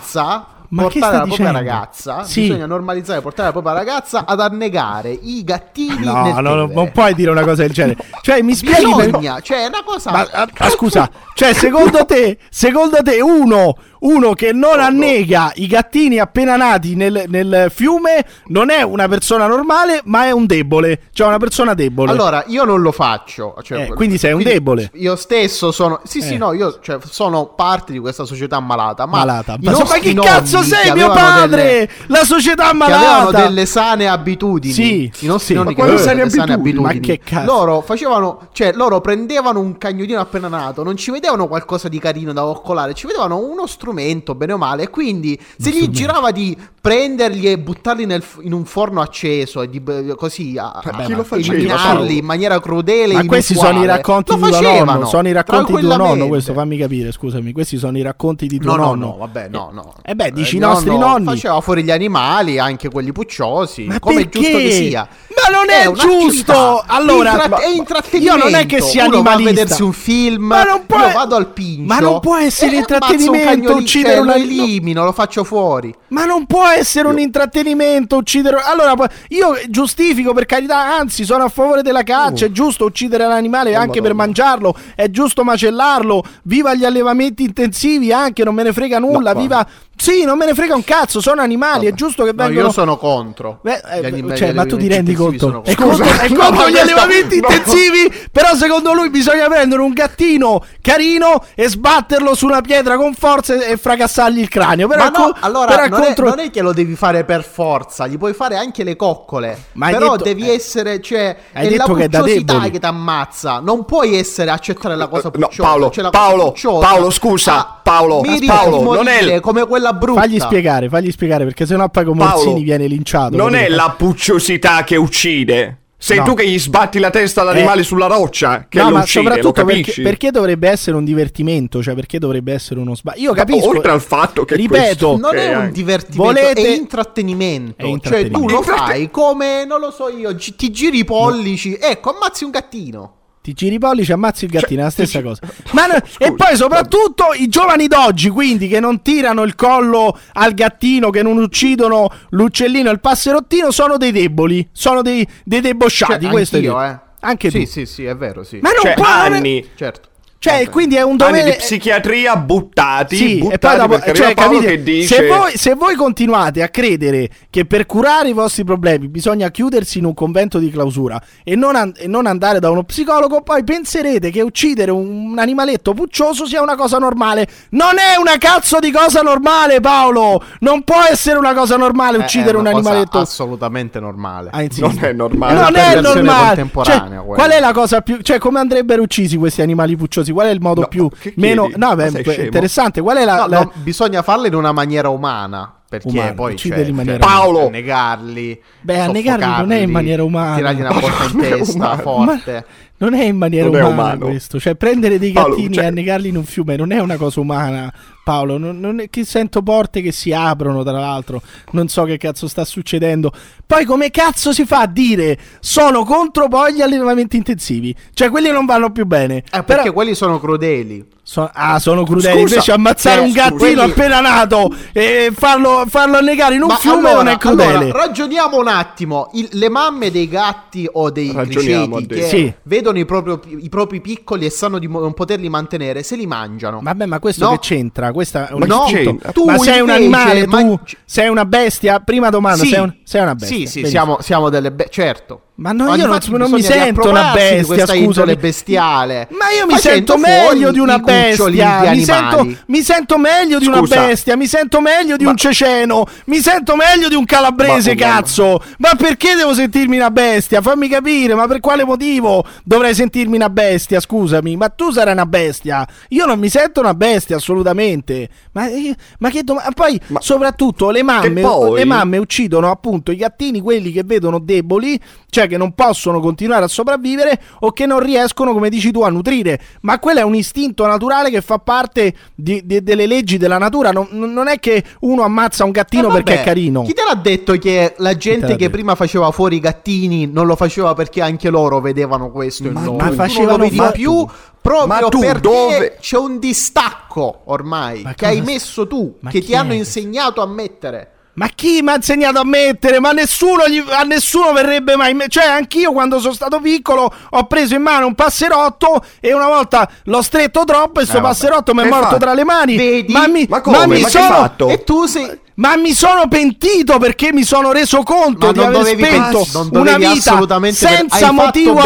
[0.66, 1.52] Ma che portare la propria dicendo?
[1.70, 2.40] ragazza, Sì.
[2.42, 7.14] bisogna normalizzare, portare la propria ragazza ad annegare i gattini No, no, no, non puoi
[7.14, 7.98] dire una cosa del genere.
[8.22, 8.92] Cioè, mi spieghi...
[8.92, 13.20] per- Bisogna, cioè è una cosa Ma, ah, ma scusa, cioè, secondo te, secondo te
[13.20, 19.08] uno, uno che non annega i gattini appena nati nel, nel fiume non è una
[19.08, 21.00] persona normale, ma è un debole.
[21.12, 22.10] Cioè, una persona debole.
[22.10, 23.54] Allora, io non lo faccio.
[23.62, 24.90] cioè, Eh, quindi sei un debole.
[24.94, 26.00] Io stesso sono.
[26.04, 26.22] Sì, Eh.
[26.22, 29.06] sì, no, io cioè, sono parte di questa società malata.
[29.06, 29.56] Ma malata.
[29.60, 31.56] Ma, ma nonni cazzo che sei, mio padre?
[31.56, 33.42] delle- La società che avevano malata.
[33.46, 34.72] delle sane abitudini.
[34.74, 35.60] Sì, I nostri sì.
[35.60, 36.84] nonni che avevano sane delle sane abitudini?
[36.86, 37.00] abitudini.
[37.00, 37.46] Ma che cazzo?
[37.46, 42.32] Loro facevano, cioè, loro prendevano un cagnolino appena nato, non ci vedevano qualcosa di carino
[42.34, 43.92] da coccolare, ci vedevano uno strumento,
[44.34, 44.90] bene o male.
[44.90, 49.82] Quindi se gli girava di prenderli e buttarli nel in un forno acceso e di
[50.16, 53.14] così a, Ma chi a- lo faceva, eliminarli in maniera crudele.
[53.14, 55.06] Ma questi sono i racconti Lo di tuo nonno.
[55.06, 56.26] Sono i racconti di tuo nonno.
[56.28, 57.52] Questo fammi capire, scusami.
[57.52, 59.06] Questi sono i racconti di tuo No, no, nonno.
[59.06, 59.94] no, vabbè, no, no.
[60.02, 61.24] Eh beh, dici i mio nostri nonno nonni.
[61.24, 64.38] Faceva fuori gli animali, anche quelli pucciosi, Ma come è perché?
[64.40, 65.08] giusto che sia.
[65.28, 66.18] Ma non è, un'attività.
[66.20, 66.84] giusto.
[66.86, 68.36] Allora, Intra- è intrattenimento.
[68.36, 69.62] Io non è che sia Uno va a animalista.
[69.62, 71.82] vedersi un film, Ma non può- io vado al pincio.
[71.86, 75.44] Ma non può essere e un intrattenimento cagnolino, uccidere cioè, una- lo elimino, lo faccio
[75.44, 75.94] fuori.
[76.08, 78.58] Ma non può essere un intrattenimento uccidere.
[78.64, 78.94] Allora,
[79.28, 82.46] io giustifico per carità, anzi, sono a favore della caccia.
[82.46, 84.74] È giusto uccidere l'animale anche per mangiarlo.
[84.94, 86.22] È giusto macellarlo.
[86.42, 89.32] Viva gli allevamenti intensivi, anche non me ne frega nulla.
[89.32, 89.66] No, Viva.
[89.96, 91.20] Sì, non me ne frega un cazzo.
[91.20, 91.86] Sono animali.
[91.86, 92.66] È giusto che No, vengono.
[92.66, 93.60] io sono contro.
[93.62, 95.62] Beh, eh, cioè, ma tu ti rendi conto?
[95.64, 96.04] È contro.
[96.04, 97.46] contro, è No, contro gli allevamenti no.
[97.48, 98.12] intensivi.
[98.32, 103.54] Però, secondo lui, bisogna prendere un gattino carino e sbatterlo su una pietra con forza
[103.54, 104.88] e fracassargli il cranio.
[104.88, 107.24] Però, Ma no, co- allora però non, contro- è, non è che lo devi fare
[107.24, 109.56] per forza, gli puoi fare anche le coccole.
[109.74, 112.18] Ma hai però detto- devi eh, essere, cioè, hai è la detto che è da
[112.18, 112.70] pucciosità deboli.
[112.72, 113.60] che ti ammazza.
[113.60, 115.62] Non puoi essere accettare la cosa No, pucciosa.
[115.68, 116.86] Paolo, cioè la Paolo, pucciosa.
[116.86, 120.20] Paolo, scusa, Ah, Paolo, Paolo, di non è come quella brutta.
[120.22, 123.36] Fagli spiegare, fagli spiegare perché sennò poi come Paolo, Orsini viene linciato.
[123.36, 125.78] Non è la pucciosità che uccide.
[126.04, 126.24] Sei No.
[126.24, 127.84] tu che gli sbatti la testa all'animale Eh.
[127.84, 130.02] sulla roccia che No, lo ma uccide, lo soprattutto perché, capisci?
[130.02, 133.20] perché dovrebbe essere un divertimento, cioè perché dovrebbe essere uno sbaglio.
[133.22, 133.68] Io Ma capisco.
[133.70, 137.82] Oltre al fatto che ripeto, questo- Non è un divertimento, Volete- è intrattenimento.
[137.82, 138.38] È intrattenimento.
[138.38, 142.44] Cioè, tu lo fai come, non lo so io, ti giri i pollici, ecco, ammazzi
[142.44, 143.14] un gattino.
[143.44, 145.42] Ti giri i pollici, ammazzi il gattino, è la stessa cosa.
[145.72, 150.54] Ma no- e poi soprattutto i giovani d'oggi, quindi, che non tirano il collo al
[150.54, 156.22] gattino, che non uccidono l'uccellino e il passerottino, sono dei deboli, sono dei, dei debosciati.
[156.22, 156.98] Cioè, questo è eh.
[157.20, 157.66] Anche sì, tu.
[157.66, 158.60] sì, sì, è vero, sì.
[158.62, 160.08] Ma non Cioè, può anni, Certo.
[160.50, 161.50] Cioè, quindi è un anni dovere.
[161.52, 165.74] di psichiatria buttati, Sì, buttati e poi dopo, cioè, capite, che dice se, voi, se
[165.74, 170.58] voi continuate a credere che per curare i vostri problemi bisogna chiudersi in un convento
[170.58, 174.90] di clausura e non, an- e non andare da uno psicologo, poi penserete che uccidere
[174.90, 177.46] un, un animaletto puccioso sia una cosa normale.
[177.70, 180.42] Non è una cazzo di cosa normale, Paolo!
[180.60, 183.18] Non può essere una cosa normale uccidere È un animaletto.
[183.18, 184.50] assolutamente normale.
[184.52, 185.54] Ah, non è normale.
[185.54, 186.46] non è perversione normale.
[186.46, 188.18] contemporanea, Cioè, qual è la cosa più.
[188.20, 190.32] Cioè, come andrebbero uccisi questi animali pucciosi?
[190.34, 191.08] Qual è il modo No, più.
[191.36, 191.70] meno.
[191.74, 192.08] No, beh,
[192.44, 193.00] interessante.
[193.00, 193.36] Qual è la.
[193.36, 195.72] No, la- bisogna farle in una maniera umana.
[195.88, 197.66] Perché Umana, poi cioè, in maniera cioè, umana.
[197.66, 198.60] annegarli.
[198.80, 200.56] Beh, annegarli non è in maniera umana.
[200.56, 202.02] Tirargli una porta in testa umano.
[202.02, 202.64] forte.
[202.96, 204.26] Non è in maniera Non umana umano.
[204.26, 204.58] questo.
[204.58, 207.40] Cioè, prendere dei Paolo, gattini cioè- e annegarli in un fiume non è una cosa
[207.40, 207.92] umana,
[208.24, 208.56] Paolo.
[208.56, 211.42] Non, non è che sento porte che si aprono, tra l'altro.
[211.72, 213.30] Non so che cazzo sta succedendo.
[213.66, 217.94] Poi, come cazzo si fa a dire sono contro poi gli allevamenti intensivi?
[218.14, 219.36] Cioè, quelli non vanno più bene.
[219.38, 221.12] Eh, perché Però- quelli sono crudeli.
[221.26, 222.38] So- ah, sono crudeli.
[222.42, 226.68] Scusa, Invece ammazzare cioè, un gattino quelli- appena nato e farlo, farlo annegare in un
[226.68, 227.72] Ma fiume allora, non è crudele.
[227.76, 229.30] allora, ragioniamo un attimo.
[229.32, 232.28] Il- le mamme dei gatti o dei criceti che.
[232.28, 232.52] Sì.
[232.64, 236.26] vedono i, proprio- i propri piccoli e sanno di mo- non poterli mantenere, se li
[236.26, 236.80] mangiano.
[236.82, 237.50] Vabbè, ma questo No.
[237.52, 238.12] che c'entra?
[238.12, 239.32] Questa è un Ma no, istinto.
[239.32, 242.00] tu ma sei un animale, tu mangi- sei una bestia?
[242.00, 242.68] Prima domanda, Sì.
[242.68, 243.56] sei, un- sei una bestia.
[243.56, 245.40] Sì, sì, siamo, siamo delle be- certo.
[245.56, 248.02] Ma no, Ma io non, non mi sento una bestia, scusami.
[248.02, 249.28] indole bestiale.
[249.30, 251.92] Ma io mi sento meglio di una bestia.
[251.92, 254.06] Mi sento, mi sento meglio di una Scusa.
[254.06, 254.36] bestia.
[254.36, 256.06] Mi sento meglio di un ceceno.
[256.26, 258.60] Mi sento meglio di un calabrese, Ma- ma- cazzo.
[258.78, 260.60] Ma perché devo sentirmi una bestia?
[260.60, 264.00] Fammi capire, ma per quale motivo dovrei sentirmi una bestia?
[264.00, 265.86] Scusami, ma tu sarai una bestia.
[266.08, 268.28] Io non mi sento una bestia, assolutamente.
[268.52, 269.70] Ma, io- ma che domanda?
[269.70, 274.40] Poi, Ma- soprattutto, le mamme, poi- le mamme uccidono appunto i gattini, quelli che vedono
[274.40, 275.00] deboli,
[275.30, 279.08] cioè che non possono continuare a sopravvivere o che non riescono, come dici tu, a
[279.10, 279.60] nutrire.
[279.82, 283.90] Ma quello è un istinto naturale che fa parte di- di- delle leggi della natura.
[283.90, 286.82] Non, non è che uno ammazza un gattino Eh, perché vabbè, è carino.
[286.82, 290.56] Chi te l'ha detto che la gente che prima faceva fuori i gattini non lo
[290.56, 293.04] faceva perché anche loro vedevano questo in Ma loro?
[293.04, 294.26] ma facevano fa- più
[294.60, 299.54] proprio perché dove- c'è un distacco ormai Ma che hai messo tu, ma che ti
[299.54, 301.10] hanno insegnato a mettere.
[301.36, 303.00] Ma chi mi ha insegnato a mettere?
[303.00, 305.14] Ma nessuno, gli- a nessuno verrebbe mai.
[305.14, 309.48] me- Cioè, anch'io quando sono stato piccolo ho preso in mano un passerotto e una
[309.48, 311.24] volta l'ho stretto troppo e sto vabbè.
[311.26, 312.16] passerotto mi è morto fa?
[312.18, 312.76] tra le mani.
[312.76, 313.12] Vedi?
[313.12, 313.86] Ma mi, Ma come?
[313.86, 314.68] mi Ma che sono, fatto?
[314.68, 318.84] E tu sei Ma mi sono pentito perché mi sono reso conto Ma di aver
[318.86, 321.82] spento pens- una vita senza motivo benissimo.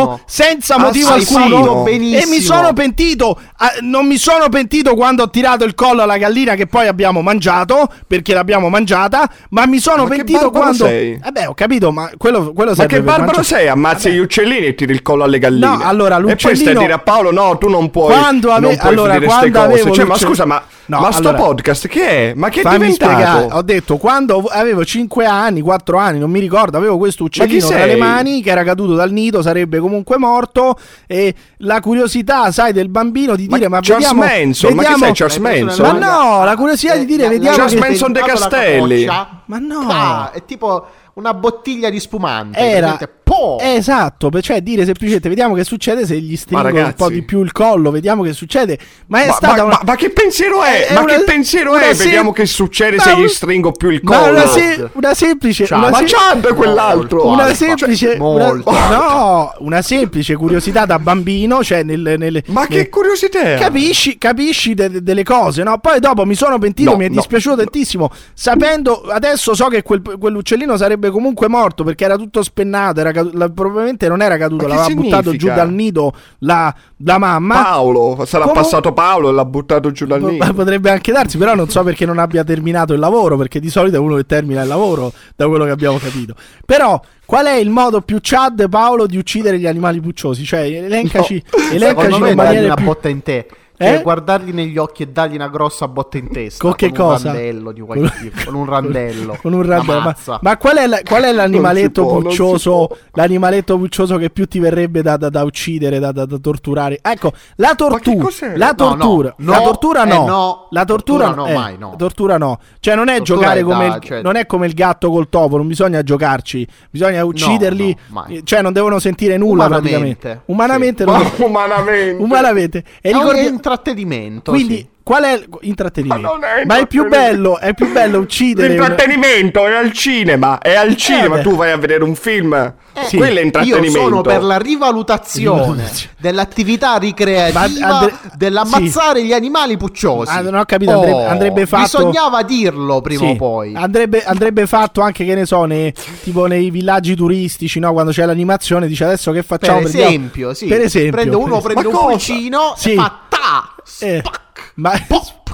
[0.00, 1.86] alcuno, senza motivo alcuno.
[1.86, 6.18] E mi sono pentito, ah, non mi sono pentito quando ho tirato il collo alla
[6.18, 10.84] gallina che poi abbiamo mangiato, perché l'abbiamo mangiata, ma mi sono Ma pentito quando...
[10.86, 11.20] sei?
[11.24, 13.68] Eh beh, ho capito, ma quello, quello Ma che barbaro mangiare- sei?
[13.68, 14.14] Ammazzi Vabbè.
[14.14, 15.66] gli uccellini e tiri il collo alle galline.
[15.66, 18.14] No, allora, E poi stai a l'uccellino- dire a Paolo: no, tu non puoi.
[18.14, 19.72] Quando ave- non puoi allora, quando cose.
[19.72, 22.32] avevo Cioè, ma scusa, ma, No, ma sto allora- podcast che è?
[22.34, 22.98] Ma che è Fammi diventato?
[23.04, 27.66] Spiegare, ho detto quando avevo 5 anni, 4 anni, non mi ricordo, avevo questo uccellino
[27.66, 32.72] tra le mani che era caduto dal nido, sarebbe comunque morto e la curiosità, sai,
[32.72, 35.64] del bambino di Ma dire ma Charles vediamo, Manson, ma chi vediamo sei Charles preso
[35.64, 35.98] Manson?
[35.98, 39.06] Ma no, la curiosità di dire, Eh, vediamo Charles Manson de Castelli.
[39.06, 39.86] Ma no.
[39.88, 40.86] Ah, è tipo
[41.20, 42.58] una bottiglia di spumante.
[42.58, 42.98] Era?
[43.30, 43.58] Po!
[43.60, 46.94] esatto, cioè dire semplicemente vediamo che succede se gli stringo un ragazzi.
[46.96, 48.76] po' di più il collo, vediamo che succede.
[49.06, 50.88] Ma è Ma, stata ma- una ma- ma che pensiero è?
[50.88, 51.94] È ma una- che pensiero una è?
[51.94, 54.30] sem- Vediamo che succede ma se un- gli stringo più il ma collo.
[54.32, 55.78] una, se- una semplice Ciao.
[55.78, 57.26] una Ma sem- Chad è quell'altro.
[57.28, 57.54] una Alfa.
[57.54, 62.88] semplice Molto una, no, una semplice curiosità da bambino, cioè nel, nelle- Ma che nel-
[62.88, 63.58] curiosità è?
[63.60, 65.78] Capisci, capisci de- de- delle cose, no?
[65.78, 67.14] Poi dopo mi sono pentito, No, mi è no.
[67.14, 68.10] dispiaciuto tantissimo.
[68.34, 73.00] Sapendo, adesso so che quel- quell'uccellino sarebbe comunque morto perché era tutto spennato.
[73.00, 75.54] Era cadu- la- probabilmente non era caduto, l'aveva buttato giù significa?
[75.54, 77.62] dal nido la, la mamma.
[77.62, 80.46] Paolo, sarà Comu- passato Paolo e l'ha buttato giù dal nido.
[80.54, 83.96] Potrebbe anche darsi, però non so perché non abbia terminato il lavoro, perché di solito
[83.96, 86.34] è uno che termina il lavoro, da quello che abbiamo capito.
[86.64, 90.44] Però, qual è il modo più Chad, Paolo, di uccidere gli animali pucciosi?
[90.44, 92.84] Cioè, elencaci, Secondo elencaci dargli maniere una più...
[92.84, 93.46] botta in te.
[93.82, 94.02] Eh?
[94.02, 96.62] Guardarli negli occhi e dargli una grossa botta in testa.
[96.62, 97.32] Con che un cosa?
[97.32, 98.40] randello di qualche tipo.
[98.44, 99.38] Con un randello.
[99.40, 99.98] Con un una randello.
[99.98, 100.38] Ma, mazza.
[100.42, 102.88] ma qual, è la- qual è l'animaletto può, puccioso?
[103.12, 106.98] L'animaletto puccioso che più ti verrebbe da, da- da uccidere, da, da- da torturare?
[107.00, 108.28] Ecco, la tortura.
[108.56, 109.34] La No, tortura.
[109.38, 110.26] no, la no, tortura eh, no.
[110.26, 110.66] no.
[110.72, 111.94] La tortura, Tortura no, eh, mai no.
[111.96, 112.58] Tortura no.
[112.80, 115.10] Cioè, non è Tortura giocare è come da- il, cioè- non è come il gatto
[115.10, 115.56] col topo.
[115.56, 116.66] Non bisogna giocarci.
[116.90, 117.96] Bisogna ucciderli.
[118.08, 118.40] no, mai.
[118.44, 120.42] cioè, non devono sentire nulla Umanamente, praticamente.
[120.46, 121.04] Umanamente.
[121.04, 121.10] sì.
[121.10, 122.22] non- Ma umanamente.
[122.22, 122.84] umanamente.
[123.00, 123.40] E È un ricordi-
[123.74, 124.50] intrattenimento.
[124.52, 124.88] quindi, sì.
[125.02, 126.22] qual è il intrattenimento?
[126.26, 128.68] Ma non è Ma è più bello, è più bello uccidere.
[128.68, 131.36] un- L'intrattenimento è al cinema, è al cinema.
[131.36, 131.42] beh.
[131.42, 132.74] tu vai a vedere un film,
[133.06, 133.16] sì.
[133.16, 133.98] quello è Io intrattenimento.
[133.98, 135.84] sono per la rivalutazione
[136.18, 140.30] dell'attività ricreativa andre- dell'ammazzare gli animali pucciosi.
[140.30, 143.30] Ah, non ho capito, andrebbe- andrebbe fatto- Bisognava dirlo prima Sì.
[143.30, 143.74] o poi.
[143.74, 145.92] Andrebbe, andrebbe fatto anche, che ne so, nei,
[146.22, 147.92] tipo nei villaggi turistici, no?
[147.92, 149.80] Quando c'è l'animazione, dice adesso che per facciamo?
[149.80, 150.66] Prendiamo- esempio, sì.
[150.66, 151.10] Per esempio.
[151.12, 152.06] Prende uno, per prende un cosa?
[152.06, 152.92] pulcino Sì.
[152.92, 153.18] e fa
[153.50, 153.74] ta!
[154.00, 154.72] Eh, Spac!
[154.76, 154.92] Ma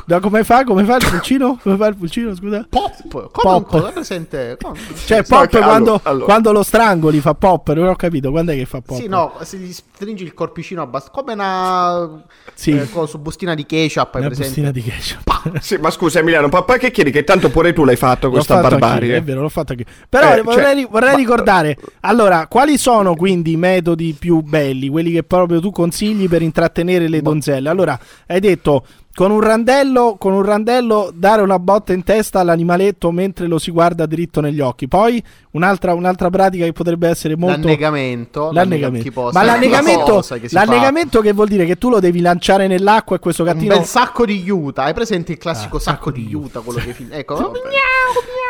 [0.07, 0.64] no, come fa?
[0.64, 1.59] Come fa il pulcino?
[1.62, 2.66] Come fa il pulcino, scusa?
[2.68, 2.92] Pop!
[3.11, 3.72] Come Pop.
[3.72, 4.57] un cosa presente?
[4.61, 6.24] come- Cioè, Sta pop quando, allora.
[6.24, 8.30] quando lo strangoli fa pop, non ho capito.
[8.30, 8.99] Quando è che fa pop?
[8.99, 11.20] Sì, no, se gli stringi il corpicino abbastanza.
[11.20, 12.22] Come una.
[12.55, 12.70] Sì.
[12.72, 14.14] eh, su bustina di ketchup.
[14.14, 14.49] Hai Una presente?
[14.61, 15.34] bustina di ketchup.
[15.61, 17.11] Sì, ma scusa Emiliano, poi che chiedi?
[17.12, 19.16] Che tanto pure tu l'hai fatto L'ho questa fatto anch'io, barbarie.
[19.16, 19.84] è vero, l'ho fatto anche.
[20.09, 21.76] Però Eh, vorrei, cioè, vorrei ma- ricordare.
[22.01, 27.09] Allora, quali sono quindi i metodi più belli, quelli che proprio tu consigli per intrattenere
[27.09, 27.68] le donzelle?
[27.68, 28.84] Allora, hai detto
[29.16, 33.70] con un randello, con un randello dare una botta in testa all'animaletto mentre lo si
[33.70, 34.88] guarda dritto negli occhi.
[34.88, 38.50] Poi un'altra, un'altra pratica che potrebbe essere molto L'annegamento.
[38.52, 39.30] L'annegamento.
[39.32, 43.42] Ma l'annegamento, che l'annegamento che vuol dire che tu lo devi lanciare nell'acqua e questo
[43.46, 43.52] fa.
[43.52, 44.82] Un bel sacco di Utah.
[44.82, 46.60] Hai presente il classico Ah, sacco, sacco di Utah?
[46.60, 47.52] Quello che fin- Ecco.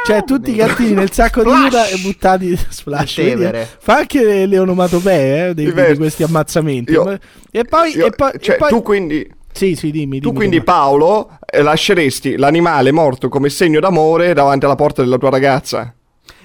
[0.05, 1.49] Cioè, tutti i gattini nel sacco di!
[1.49, 3.69] Utah e buttati splash.
[3.79, 6.91] Fa anche le, onomatopee eh, dei- di, questi ammazzamenti.
[6.91, 7.19] Io-
[7.53, 10.21] e poi, Io- e poi, cioè, e poi- tu quindi Sì, sì, dimmi.
[10.21, 10.81] Tu dimmi, quindi Tommaso.
[10.81, 15.95] Paolo eh, lasceresti l'animale morto come segno d'amore davanti alla porta della tua ragazza?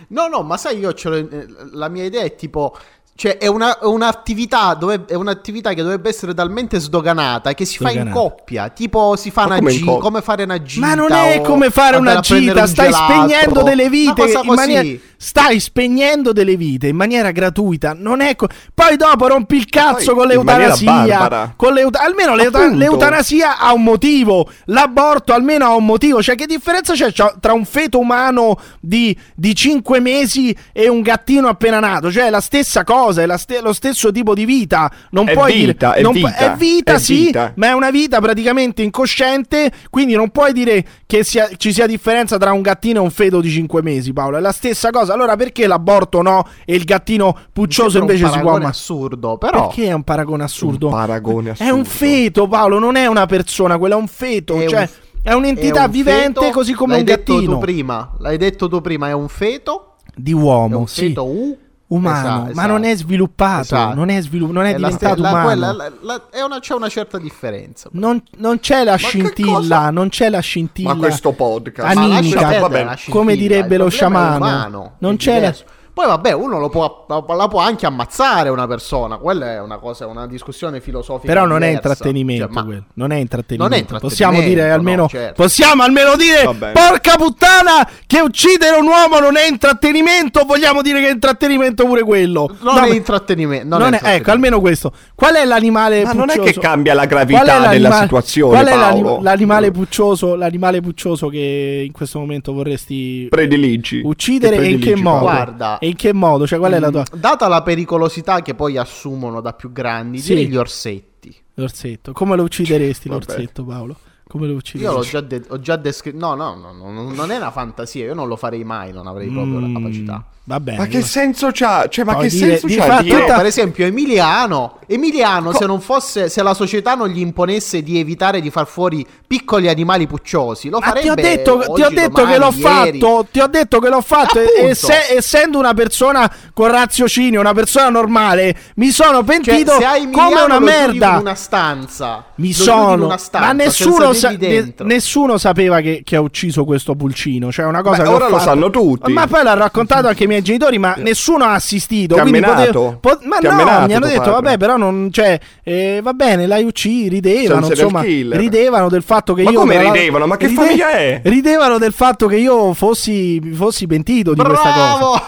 [0.07, 2.75] No, no, ma sai, io ce l'ho- eh, la mia idea è tipo.
[3.21, 7.77] Cioè, è, una- è un'attività, dove- è un'attività che dovrebbe essere talmente sdoganata che si
[7.77, 8.19] fa in Sdoganata.
[8.19, 8.69] coppia.
[8.69, 10.01] Tipo, si fa Ma una come in gi- coppia?
[10.01, 10.85] come fare una gita.
[10.87, 13.13] Ma non è come fare una gita, un stai gelato.
[13.13, 17.93] spegnendo delle vite in maniera stai spegnendo delle vite in maniera gratuita.
[17.95, 21.53] Non è co- Poi dopo rompi il cazzo Poi con l'eutanasia.
[21.55, 22.77] Con l'euta- almeno l'euta- Appunto.
[22.77, 24.49] l'eutanasia ha un motivo.
[24.65, 26.23] L'aborto almeno ha un motivo.
[26.23, 31.01] Cioè, che differenza c'è c'è tra un feto umano di, di 5 mesi e un
[31.01, 32.11] gattino appena nato?
[32.11, 34.91] Cioè, è la stessa cosa, è la ste- lo stesso tipo di vita.
[35.11, 35.99] Non È puoi vita, dire.
[35.99, 37.53] è non pu- vita, è vita, è sì, vita.
[37.55, 42.37] ma è una vita praticamente incosciente, quindi non puoi dire che sia- ci sia differenza
[42.37, 44.37] tra un gattino e un feto di 5 mesi, Paolo.
[44.37, 45.13] È la stessa cosa.
[45.13, 49.37] Allora perché l'aborto no e il gattino puccioso invece un si può paragone ma- assurdo,
[49.37, 50.87] però Perché è un paragone assurdo?
[50.87, 51.75] Un paragone È assurdo.
[51.75, 54.89] un feto, Paolo, non è una persona, quello è un feto, È cioè un-
[55.23, 58.37] è un'entità è un vivente feto, così come l'hai un detto gattino tu prima, l'hai
[58.37, 61.07] detto tu prima, è un feto, di è uomo, un sì.
[61.07, 61.57] feto u-
[61.91, 63.95] Umano, Esatto, ma non è sviluppato, Esatto.
[63.95, 65.45] non è, svilu- non è, È la diventato la- umano.
[65.45, 67.89] quella- la- la- è una- c'è una certa differenza.
[67.91, 70.93] Non, non c'è la che scintilla, non c'è la scintilla.
[70.93, 71.93] Ma questo podcast.
[71.93, 74.37] Ma Animica, perdere vabbè, la come direbbe lo sciamano.
[74.37, 75.65] umano, Non c'è la- diverso.
[76.01, 80.07] Poi vabbè, uno lo può, la, può anche ammazzare una persona, quella è una cosa,
[80.07, 81.31] una discussione filosofica.
[81.31, 81.89] Però non è diversa.
[81.89, 82.83] intrattenimento Cioè, quello.
[82.95, 83.63] Non è intrattenimento.
[83.63, 85.07] Non è intrattenimento, Possiamo dire no, almeno.
[85.07, 85.43] certo.
[85.43, 86.43] Possiamo almeno dire.
[86.73, 87.87] Porca puttana!
[88.07, 90.43] Che uccidere un uomo non è intrattenimento.
[90.43, 92.49] Vogliamo dire che è intrattenimento pure quello.
[92.61, 93.67] Non No, è intrattenimento.
[93.67, 94.21] Non non è è- intrattenimento.
[94.23, 94.91] ecco, almeno questo.
[95.13, 96.53] Qual è l'animale Ma non è puccioso?
[96.53, 99.21] che cambia la gravità è della situazione, Qual è l'ani- Paolo.
[99.21, 104.01] l'animale puccioso, l'animale puccioso che in questo momento vorresti Prediligi.
[104.03, 105.25] uccidere Che e in che prediligi, modo?
[105.25, 105.35] Paolo.
[105.43, 105.77] Guarda.
[105.79, 106.47] E in che modo?
[106.47, 107.03] Cioè, qual è la tua.
[107.15, 110.47] Mm, Data la pericolosità che poi assumono da più grandi, Sì.
[110.47, 111.35] gli orsetti.
[111.55, 112.11] L'orsetto.
[112.13, 113.25] Come lo uccideresti Vabbè.
[113.27, 113.97] l'orsetto, Paolo?
[114.31, 114.95] Come lo Io uccideresti?
[114.95, 116.17] l'ho già, de- ho già descritto.
[116.17, 118.05] No, no, no, no, no, non è una fantasia.
[118.05, 120.23] Io non lo farei mai, non avrei proprio la Mm, capacità.
[120.43, 120.77] Va bene.
[120.79, 121.87] Ma che senso c'ha?
[121.87, 123.01] Cioè, ma Puoi che dire- senso di c'ha?
[123.01, 127.83] dire- Io, per esempio, Emiliano, Emiliano, se non fosse, se la società non gli imponesse
[127.83, 131.01] di evitare di far fuori piccoli animali pucciosi, lo Ma farebbe.
[131.01, 132.99] ti ho detto, ti ho oggi, detto che domani, l'ho ieri.
[132.99, 137.39] fatto, ti ho detto che l'ho fatto e- e se- essendo una persona con raziocinio,
[137.39, 141.09] una persona normale, mi sono Cioè, pentito se hai Emiliano, come una merda.
[141.13, 142.25] in una stanza.
[142.35, 146.15] Mi lo chiudi in sono, una stanza, ma nessuno, sa- ne- nessuno sapeva che, che
[146.15, 147.51] ha ucciso questo pulcino.
[147.51, 148.49] Cioè, una cosa Beh, ora lo fatto.
[148.49, 149.11] sanno tutti.
[149.11, 152.15] Ma poi l'ha raccontato anche i miei genitori, ma nessuno ha assistito.
[152.15, 154.31] Ti potevo- po- ma Ti no, menato mi hanno detto, padre?
[154.33, 155.09] vabbè, però non.
[155.11, 157.09] Cioè, eh, va bene, l'hai ucciso.
[157.09, 159.59] Ridevano, insomma, ridevano del fatto che Ma io.
[159.59, 160.27] come tra la- ridevano?
[160.27, 161.21] Ma che famiglia è?
[161.23, 164.97] Ridevano del fatto che io fossi, fossi pentito di questa cosa.
[164.97, 165.21] Bravo!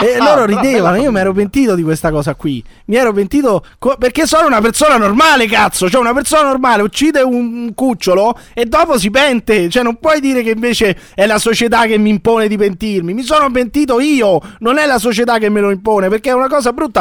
[0.00, 2.62] E loro Bravo, ridevano, io mi ero pentito di questa cosa qui.
[2.86, 5.88] Mi ero pentito co- perché sono una persona normale, cazzo.
[5.90, 7.74] Cioè, una persona normale uccide un, un
[8.18, 9.68] cucciolo e dopo si pente.
[9.68, 13.14] Cioè, non puoi dire che invece è la società che mi impone di pentirmi.
[13.14, 16.48] Mi sono pentito io, non è la società che me lo impone, perché è una
[16.48, 17.00] cosa brutta.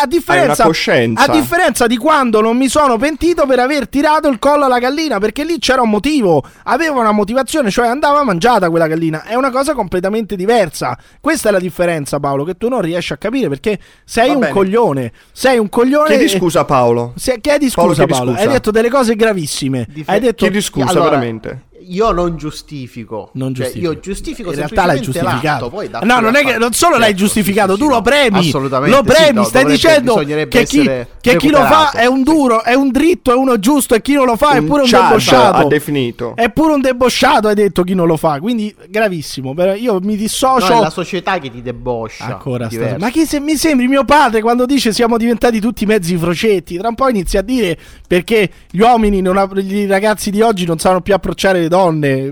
[0.00, 4.64] A differenza, a differenza di quando non mi sono pentito per aver tirato il collo
[4.66, 9.24] alla gallina, perché lì c'era un motivo, aveva una motivazione, cioè andava mangiata quella gallina.
[9.24, 10.96] È una cosa completamente diversa.
[11.20, 14.40] Questa è la differenza, Paolo, che tu non riesci a capire perché sei Va un
[14.40, 14.52] bene.
[14.52, 15.12] coglione.
[15.32, 16.08] Sei un coglione.
[16.08, 17.12] Chiedi scusa, Paolo.
[17.16, 18.30] Se- chiedi Paolo, scusa, chiedi Paolo.
[18.32, 18.42] scusa.
[18.46, 19.86] Hai detto delle cose gravissime.
[19.88, 20.34] Dif- Hai detto.
[20.36, 21.62] Chiedi scusa, Allora, veramente.
[21.90, 23.30] Io non giustifico.
[23.32, 23.92] Non Cioè, giustifico.
[23.92, 25.70] io giustifico In realtà l'hai giustificato.
[25.90, 28.02] l'atto, no, non è che non solo l'hai Certo, giustificato, sì, tu lo no.
[28.02, 28.38] premi.
[28.38, 28.94] Assolutamente.
[28.96, 30.14] Lo premi, sì, no, stai dicendo
[30.48, 33.94] che chi, che chi lo fa è un duro, è un dritto, è uno giusto
[33.94, 35.56] e chi non lo fa è Un pure un Chad debosciato.
[35.56, 36.32] ha definito.
[36.36, 38.38] È pure un debosciato, hai detto chi non lo fa.
[38.40, 39.54] Quindi gravissimo.
[39.54, 40.72] Però io mi No, dissocio.
[40.76, 42.24] è la società che ti deboscia.
[42.24, 42.96] Ancora sta-.
[42.98, 46.76] Ma chi se mi sembri mio padre quando dice siamo diventati tutti mezzi frocetti?
[46.76, 50.66] Tra un po' inizia a dire perché gli uomini, non app- i ragazzi di oggi
[50.66, 51.76] non sanno più approcciare le donne.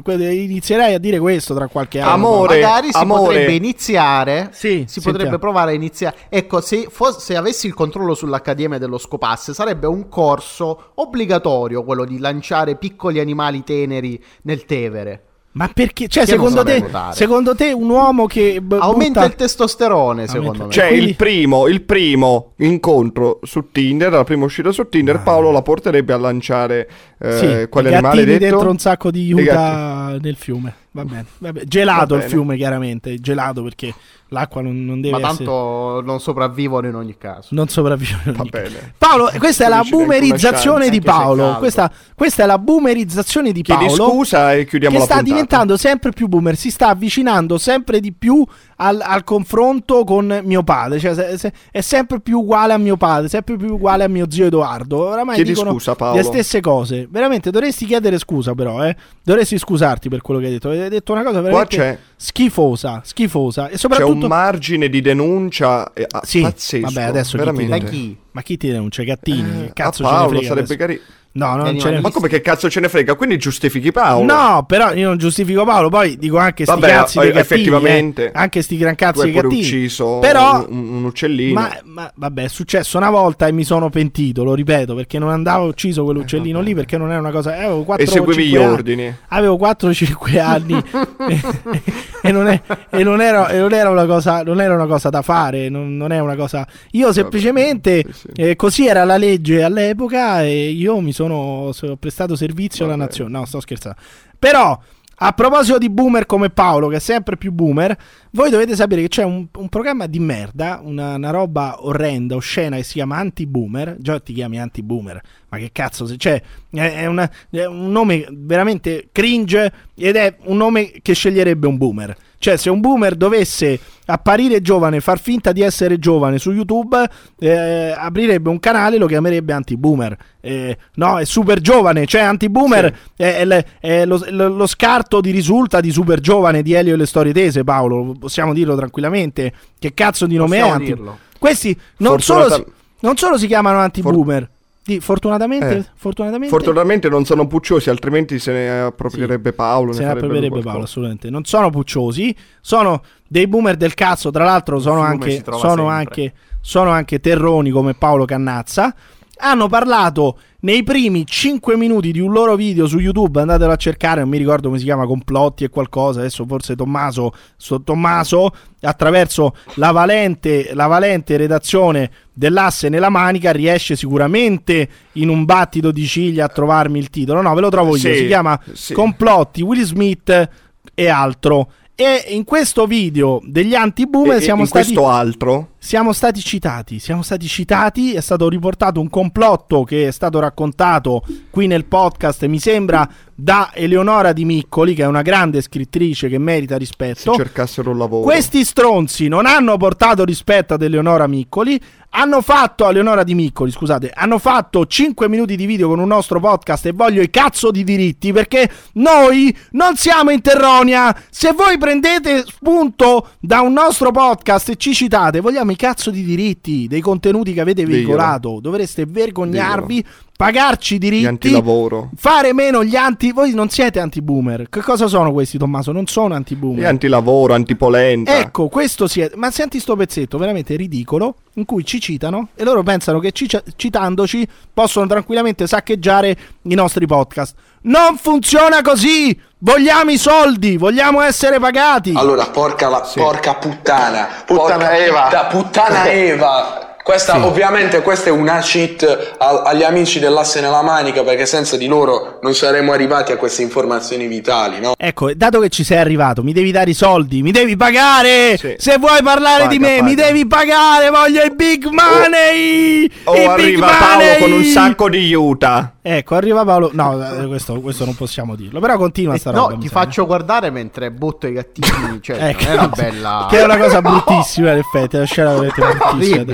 [0.02, 2.12] Que- Inizierai a dire questo tra qualche anno.
[2.12, 3.22] Amore, Magari si amore.
[3.22, 4.48] potrebbe iniziare.
[4.52, 5.16] Sì, si sentiamo.
[5.16, 6.16] potrebbe provare a iniziare.
[6.28, 12.04] Ecco, se, fos- se avessi il controllo sull'Accademia dello Scopasse, sarebbe un corso obbligatorio quello
[12.04, 15.22] di lanciare piccoli animali teneri nel Tevere.
[15.56, 16.06] Ma perché?
[16.06, 20.70] Cioè, secondo te, secondo te un uomo che b- Aumenta butta- il testosterone, secondo me.
[20.70, 25.50] Cioè, Quindi- il, primo, il primo incontro su Tinder, la prima uscita su Tinder, Paolo
[25.50, 26.86] la porterebbe a lanciare
[27.18, 27.32] eh,
[27.62, 28.38] Sì, quale animale detto?
[28.38, 30.74] dentro un sacco di Utah nel fiume.
[30.96, 31.26] Va bene.
[31.38, 33.18] Vabbè, Gelato Va il fiume, chiaramente.
[33.20, 33.92] Gelato perché
[34.28, 35.44] l'acqua non, non deve Ma essere.
[35.44, 37.48] tanto non sopravvivono in ogni caso.
[37.50, 38.18] Non sopravvive.
[38.26, 38.94] in Va bene.
[38.96, 41.56] Paolo, questa è la boomerizzazione di Paolo.
[41.58, 44.08] Questa, questa è la boomerizzazione di Chiedi Paolo.
[44.08, 45.34] scusa e chiudiamo che la sta puntata.
[45.34, 48.44] diventando sempre più boomer, si sta avvicinando sempre di più
[48.76, 50.98] al, al confronto con mio padre.
[50.98, 54.26] Cioè, se- se- è sempre più uguale a mio padre, sempre più uguale a mio
[54.30, 54.98] zio Edoardo.
[55.08, 56.16] Oramai Chiedi dicono scusa, Paolo.
[56.16, 57.06] le stesse cose.
[57.10, 58.94] Veramente dovresti chiedere scusa, però, eh.
[59.22, 60.68] Dovresti scusarti per quello che hai detto.
[60.70, 63.68] Hai detto una cosa veramente c'è- schifosa, schifosa.
[63.68, 64.12] E C'è soprattutto.
[64.12, 66.84] un margine di denuncia eh, ah, Sì, pazzesco.
[66.86, 67.90] vabbè, adesso chi ti veramente.
[67.90, 68.16] Chi?
[68.32, 69.02] Ma chi ti denuncia?
[69.02, 69.64] Gattini?
[69.66, 71.00] Eh, cazzo a Paolo sarebbe carino.
[71.36, 73.14] No, non ce ne Ma come che cazzo ce ne frega?
[73.14, 74.24] Quindi giustifichi Paolo?
[74.32, 78.26] No, però io non giustifico Paolo, poi dico anche sti Vabbè, cazzi eh, effettivamente.
[78.26, 78.30] eh.
[78.34, 79.62] anche sti gran Tu cazzi hai dei pure gattini.
[79.66, 81.60] ucciso però un, un uccellino.
[81.60, 85.28] ma, ma- vabbè, è successo una volta e mi sono pentito, lo ripeto, perché non
[85.30, 88.56] andavo ucciso quell'uccellino lì perché non era una cosa, eh, avevo 4 e seguivi gli
[88.56, 89.14] ordini.
[89.28, 90.74] Avevo 4-5 anni
[92.22, 92.60] e, non è-
[92.90, 95.96] e non era, e non era una cosa, non era una cosa da fare, non,
[95.96, 96.66] non è una cosa.
[96.92, 98.28] Io semplicemente sì, sì.
[98.42, 101.25] eh, così era la legge all'epoca e io mi sono,
[101.72, 103.06] so- ho prestato servizio alla Vabbè.
[103.06, 103.30] nazione.
[103.38, 103.98] No, sto scherzando.
[104.38, 104.78] Però,
[105.18, 107.96] a proposito di boomer come Paolo, che è sempre più boomer,
[108.32, 112.76] voi dovete sapere che c'è un, un programma di merda, una, una roba orrenda, oscena,
[112.76, 113.96] che si chiama Anti-Boomer.
[113.98, 118.26] Già ti chiami Anti-Boomer, ma che cazzo, se- cioè, è, è una- è un nome
[118.30, 122.16] veramente cringe ed è un nome che sceglierebbe un boomer.
[122.38, 126.96] Cioè, se un boomer dovesse apparire giovane, far finta di essere giovane su YouTube,
[127.38, 130.16] eh, aprirebbe un canale e lo chiamerebbe anti-boomer.
[130.42, 135.30] Eh, no, è super giovane, cioè anti-boomer è, è è lo, lo- lo scarto di
[135.30, 139.52] risulta di super giovane di Elio e le storie tese, Paolo, possiamo dirlo tranquillamente.
[139.78, 140.74] Che cazzo di nome Possiamo è?
[140.74, 141.18] Anti- dirlo.
[141.38, 144.50] Questi non solo, si, Fortunata- non solo si chiamano anti-boomer,
[144.84, 145.84] di- fortunatamente, Eh.
[145.94, 149.92] fortunatamente Fortunatamente non sono pucciosi, altrimenti se ne approprierebbe Paolo.
[149.92, 150.06] se ne
[150.48, 150.68] qualcosa.
[150.70, 151.30] Paolo, assolutamente.
[151.30, 154.30] Non sono pucciosi, sono dei boomer del cazzo.
[154.30, 158.92] Tra l'altro, sono anche, sono, anche, sono anche terroni come Paolo Cannazza.
[159.38, 163.40] Hanno parlato nei primi 5 minuti di un loro video su YouTube.
[163.40, 166.20] Andatelo a cercare, non mi ricordo come si chiama, complotti e qualcosa.
[166.20, 173.94] Adesso forse Tommaso, so- Tommaso attraverso la valente, la valente redazione dell'asse nella manica riesce
[173.94, 177.42] sicuramente in un battito di ciglia a trovarmi il titolo.
[177.42, 177.98] No, ve lo trovo io.
[177.98, 178.94] Sì, si chiama sì.
[178.94, 180.48] Complotti, Will Smith
[180.94, 181.70] e altro.
[181.94, 186.98] E in questo video degli anti-boomer e siamo in stati questo altro siamo stati citati,
[186.98, 192.44] siamo stati citati, è stato riportato un complotto che è stato raccontato qui nel podcast,
[192.46, 193.08] mi sembra,
[193.38, 197.34] da Eleonora Di Miccoli, che è una grande scrittrice che merita se rispetto.
[197.34, 198.24] cercassero un lavoro.
[198.24, 201.78] Questi stronzi non hanno portato rispetto ad Eleonora Miccoli,
[202.10, 206.40] hanno fatto Eleonora Di Miccoli, scusate, hanno fatto 5 minuti di video con un nostro
[206.40, 211.14] podcast e voglio i cazzo di diritti perché noi non siamo in Terronia.
[211.28, 216.22] Se voi prendete spunto da un nostro podcast e ci citate, vogliamo i cazzo di
[216.24, 218.58] diritti dei contenuti che avete veicolato.
[218.60, 220.04] Dovreste vergognarvi,
[220.36, 221.26] pagarci i Gli diritti.
[221.26, 222.10] antilavoro.
[222.16, 223.32] Fare meno gli anti.
[223.32, 224.68] Voi non siete anti-boomer.
[224.68, 225.92] Che cosa sono questi, Tommaso?
[225.92, 226.80] Non sono anti-boomer.
[226.80, 228.38] Gli antilavoro, antipolenta.
[228.38, 229.30] Ecco, questo si è.
[229.34, 233.62] Ma senti sto pezzetto veramente ridicolo in cui ci citano e loro pensano che cicia-
[233.76, 237.54] citandoci possono tranquillamente saccheggiare i nostri podcast.
[237.82, 239.38] Non funziona così!
[239.58, 242.12] Vogliamo i soldi, vogliamo essere pagati.
[242.14, 244.28] Allora, porca, la, porca puttana.
[244.44, 245.22] Puttana Porca Eva.
[245.22, 246.80] putta- puttana Eva.
[247.06, 252.40] Questa, ovviamente, questa è una cheat agli amici dell'asse nella manica, perché senza di loro
[252.42, 254.94] non saremmo arrivati a queste informazioni vitali, no?
[254.98, 258.56] Ecco, dato che ci sei arrivato, mi devi dare i soldi, mi devi pagare.
[258.58, 258.74] Sì.
[258.76, 260.26] Se vuoi parlare Paga, di me, mi paga.
[260.26, 261.10] devi pagare.
[261.10, 263.08] Voglio i big money.
[263.22, 264.38] Oh, i big arriva Paolo money!
[264.40, 265.92] con un sacco di aiuta.
[266.02, 266.90] Ecco, arriva Paolo.
[266.92, 268.80] No, eh, questo, questo non possiamo dirlo.
[268.80, 269.74] Però continua Eh, sta no, roba.
[269.74, 270.04] mi ti sembra.
[270.04, 272.18] faccio guardare mentre butto i gattini.
[272.20, 272.64] Cioè, Ecco.
[272.64, 273.46] è una bella.
[273.48, 275.14] Che è una cosa bruttissima, in effetti.
[275.14, 276.44] È una scena veramente bruttissima.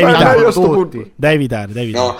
[0.00, 0.52] Da evitare.
[0.52, 1.12] tutti.
[1.14, 2.06] Da evitare, da evitare.
[2.06, 2.16] No?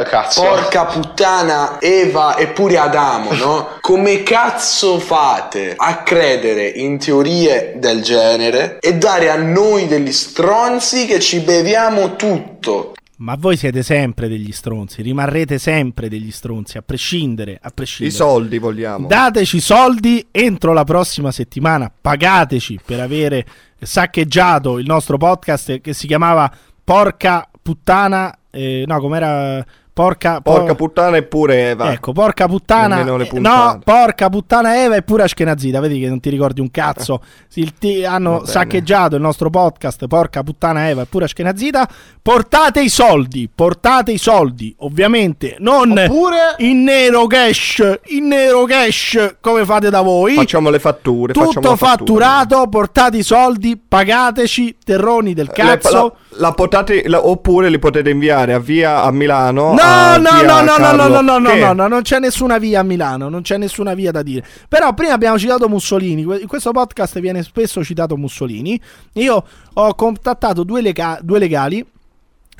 [0.00, 0.42] Eh, cazzo.
[0.42, 3.68] Porca puttana Eva e pure Adamo, no?
[3.80, 11.06] Come cazzo fate a credere in teorie del genere e dare a noi degli stronzi
[11.06, 12.92] che ci beviamo tutto?
[13.20, 18.16] Ma voi siete sempre degli stronzi, rimarrete sempre degli stronzi, a prescindere, a I prescindere.
[18.16, 19.08] soldi vogliamo.
[19.08, 23.44] Dateci soldi entro la prossima settimana, pagateci per avere
[23.80, 26.48] saccheggiato il nostro podcast che si chiamava
[26.88, 29.62] Porca puttana, eh, no, com'era?
[29.98, 31.90] Porca, por- Porca puttana e pure Eva.
[31.90, 33.00] Ecco, porca puttana.
[33.00, 35.80] Eh, no, porca puttana Eva e pure Ashkenazita.
[35.80, 37.20] Vedi che non ti ricordi un cazzo.
[37.80, 40.06] Ti- hanno saccheggiato il nostro podcast.
[40.06, 41.88] Porca puttana Eva e pure Ashkenazita.
[42.22, 43.50] Portate i soldi.
[43.52, 44.72] Portate i soldi.
[44.78, 47.98] Ovviamente non Oppure- in nero cash.
[48.10, 50.34] In nero cash come fate da voi.
[50.34, 51.32] Facciamo le fatture.
[51.32, 51.76] Tutto la fattura.
[51.76, 52.68] fatturato.
[52.68, 53.76] Portate i soldi.
[53.76, 54.76] Pagateci.
[54.84, 56.16] Terroni del cazzo.
[56.28, 59.87] la, la potate- la- oppure li potete inviare a via a Milano No,
[60.18, 61.58] via, no, no, no, no, no, no, no, Che?
[61.60, 64.44] no, no, non c'è nessuna via a Milano, non c'è nessuna via da dire.
[64.68, 68.80] Però prima abbiamo citato Mussolini, in questo podcast viene spesso citato Mussolini.
[69.14, 71.84] Io ho contattato due, lega- due legali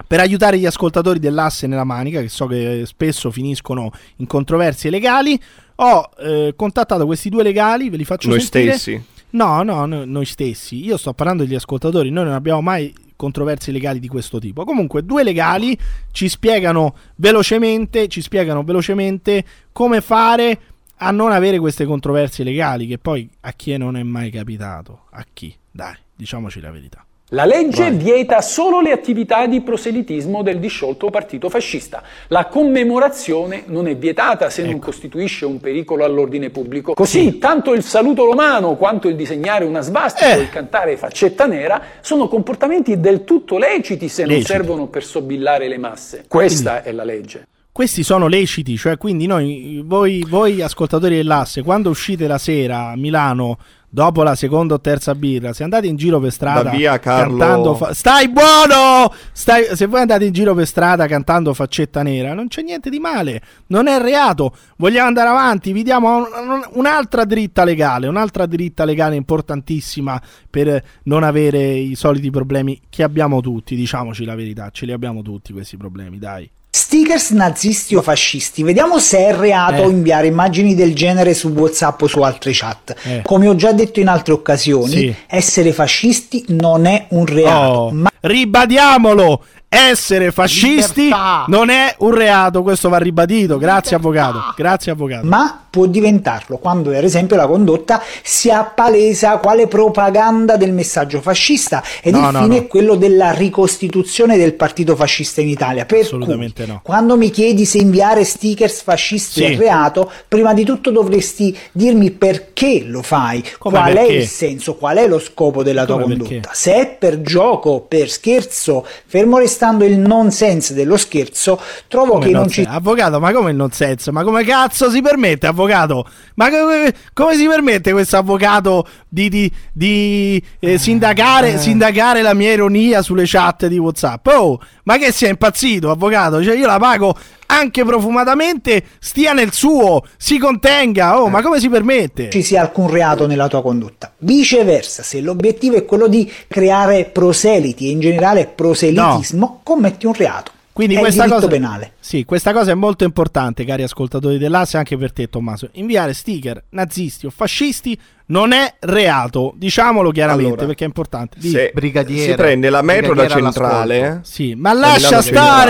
[0.06, 5.40] per aiutare gli ascoltatori dell'asse nella manica, che so che spesso finiscono in controversie legali.
[5.76, 8.72] Ho eh, contattato questi due legali, ve li faccio Noi sentire.
[8.72, 9.02] stessi.
[9.30, 10.84] No, no, no, noi stessi.
[10.84, 14.64] Io sto parlando degli ascoltatori, noi non abbiamo mai controversie legali di questo tipo.
[14.64, 15.76] Comunque, due legali
[16.12, 20.60] ci spiegano velocemente, ci spiegano velocemente come fare
[20.98, 25.06] a non avere queste controversie legali, che poi a chi non è mai capitato?
[25.10, 25.54] A chi?
[25.70, 27.04] Dai, diciamoci la verità.
[27.32, 32.02] La legge vieta solo le attività di proselitismo del disciolto partito fascista.
[32.28, 36.94] La commemorazione non è vietata se non costituisce un pericolo all'ordine pubblico.
[36.94, 41.82] Così, tanto il saluto romano quanto il disegnare una svastica o il cantare faccetta nera
[42.00, 44.50] sono comportamenti del tutto leciti se non Leciti.
[44.50, 46.24] servono per sobillare le masse.
[46.26, 47.46] Questa è la legge.
[47.70, 52.96] Questi sono leciti, cioè quindi noi, voi, voi ascoltatori dell'asse, quando uscite la sera a
[52.96, 53.58] Milano
[53.88, 57.74] dopo la seconda o terza birra, se andate in giro per strada Da via, cantando
[57.74, 59.12] fa- Stai buono!
[59.32, 62.98] Stai- se voi andate in giro per strada cantando faccetta nera, non c'è niente di
[62.98, 64.54] male, non è reato.
[64.76, 70.20] Vogliamo andare avanti, vi diamo un- un'altra dritta legale, un'altra dritta legale importantissima
[70.50, 75.22] per non avere i soliti problemi che abbiamo tutti, diciamoci la verità, ce li abbiamo
[75.22, 76.50] tutti questi problemi, dai.
[76.82, 78.62] Stickers nazisti o fascisti.
[78.62, 79.88] Vediamo se è reato Eh.
[79.90, 82.94] inviare immagini del genere su WhatsApp o su altre chat.
[83.02, 83.22] Eh.
[83.24, 85.14] Come ho già detto in altre occasioni, Sì.
[85.26, 89.42] essere fascisti non è un reato, Oh, ma ribadiamolo!
[89.70, 91.44] Essere fascisti Libertà.
[91.48, 93.58] non è un reato, questo va ribadito.
[93.58, 94.38] Grazie avvocato.
[94.56, 95.26] Grazie avvocato.
[95.26, 101.82] ma può diventarlo quando per esempio la condotta si appalesa quale propaganda del messaggio fascista
[102.02, 102.62] ed No, il no, fine no.
[102.62, 106.80] è quello della ricostituzione del partito fascista in Italia per Assolutamente cui, no.
[106.82, 109.44] quando mi chiedi se inviare stickers fascisti Sì.
[109.52, 114.12] è reato prima di tutto dovresti dirmi perché lo fai Come qual è perché?
[114.14, 116.48] il senso qual è lo scopo della tua Come condotta perché?
[116.54, 122.32] se è per gioco per scherzo fermo restando il nonsense dello scherzo trovo Come che
[122.32, 124.10] non ci Avvocato, ma come il nonsense?
[124.10, 126.06] Ma come cazzo si permette, avvocato?
[126.34, 132.52] Ma come, come si permette questo avvocato di, di- di, eh, sindacare, sindacare la mia
[132.52, 134.26] ironia sulle chat di WhatsApp?
[134.26, 136.42] Oh, ma che sei impazzito, avvocato?
[136.42, 137.16] Cioè, io la pago
[137.50, 141.20] anche profumatamente, stia nel suo, si contenga.
[141.20, 142.30] Oh, ma come si permette?
[142.30, 144.12] ci sia alcun reato nella tua condotta.
[144.18, 150.52] Viceversa, se l'obiettivo è quello di creare proseliti e in generale proselitismo, commetti un reato.
[150.78, 151.92] Quindi è questa il diritto cosa, penale.
[151.98, 155.70] Sì, questa cosa è molto importante, cari ascoltatori dell'Asse, anche per te, Tommaso.
[155.72, 161.36] Inviare sticker nazisti o fascisti non è reato, diciamolo chiaramente Allora, perché è importante.
[161.40, 162.30] Di- Se Brigadiere.
[162.30, 165.22] si prende la metro da centrale, Sì, ma lascia stare,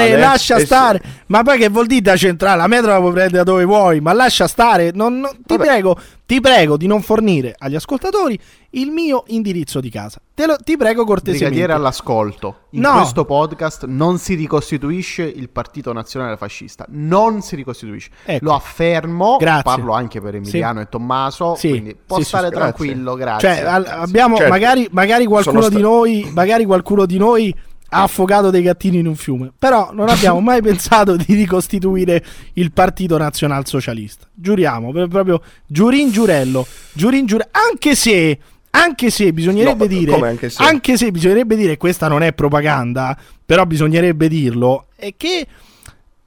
[0.08, 0.66] Centrale, lascia eh sì.
[0.66, 1.02] stare.
[1.28, 2.58] Ma poi che vuol dire da centrale?
[2.58, 4.90] La metro la puoi prendere da dove vuoi, ma lascia stare.
[4.92, 8.38] Non- non- ti prego, ti prego di non fornire agli ascoltatori
[8.72, 10.20] il mio indirizzo di casa.
[10.34, 11.46] Te lo, ti prego cortesemente.
[11.48, 12.56] Brigadiere all'ascolto.
[12.72, 12.92] In No.
[12.96, 16.84] questo podcast non si ricostituisce il Partito Nazionale Fascista.
[16.90, 18.10] Non si ricostituisce.
[18.24, 18.44] Ecco.
[18.44, 19.36] Lo affermo.
[19.38, 19.62] Grazie.
[19.62, 20.84] Parlo anche per Emiliano Sì.
[20.84, 21.54] e Tommaso.
[21.56, 21.68] Sì.
[21.70, 22.72] Quindi può Sì, sì, stare sì, grazie.
[22.74, 23.14] tranquillo.
[23.14, 23.48] Grazie.
[23.54, 24.00] Cioè, al- grazie.
[24.02, 24.52] abbiamo Certo.
[24.52, 27.54] magari, magari qualcuno sta- noi, magari qualcuno di noi
[27.90, 29.50] ha affogato dei gattini in un fiume.
[29.58, 32.22] Però non abbiamo mai pensato di ricostituire
[32.54, 34.26] il partito nazionalsocialista.
[34.34, 38.38] Giuriamo, proprio giurin giurello, giurin giure- anche se
[38.70, 40.62] anche se bisognerebbe No, dire anche se?
[40.62, 45.46] anche se bisognerebbe dire questa non è propaganda, però bisognerebbe dirlo è che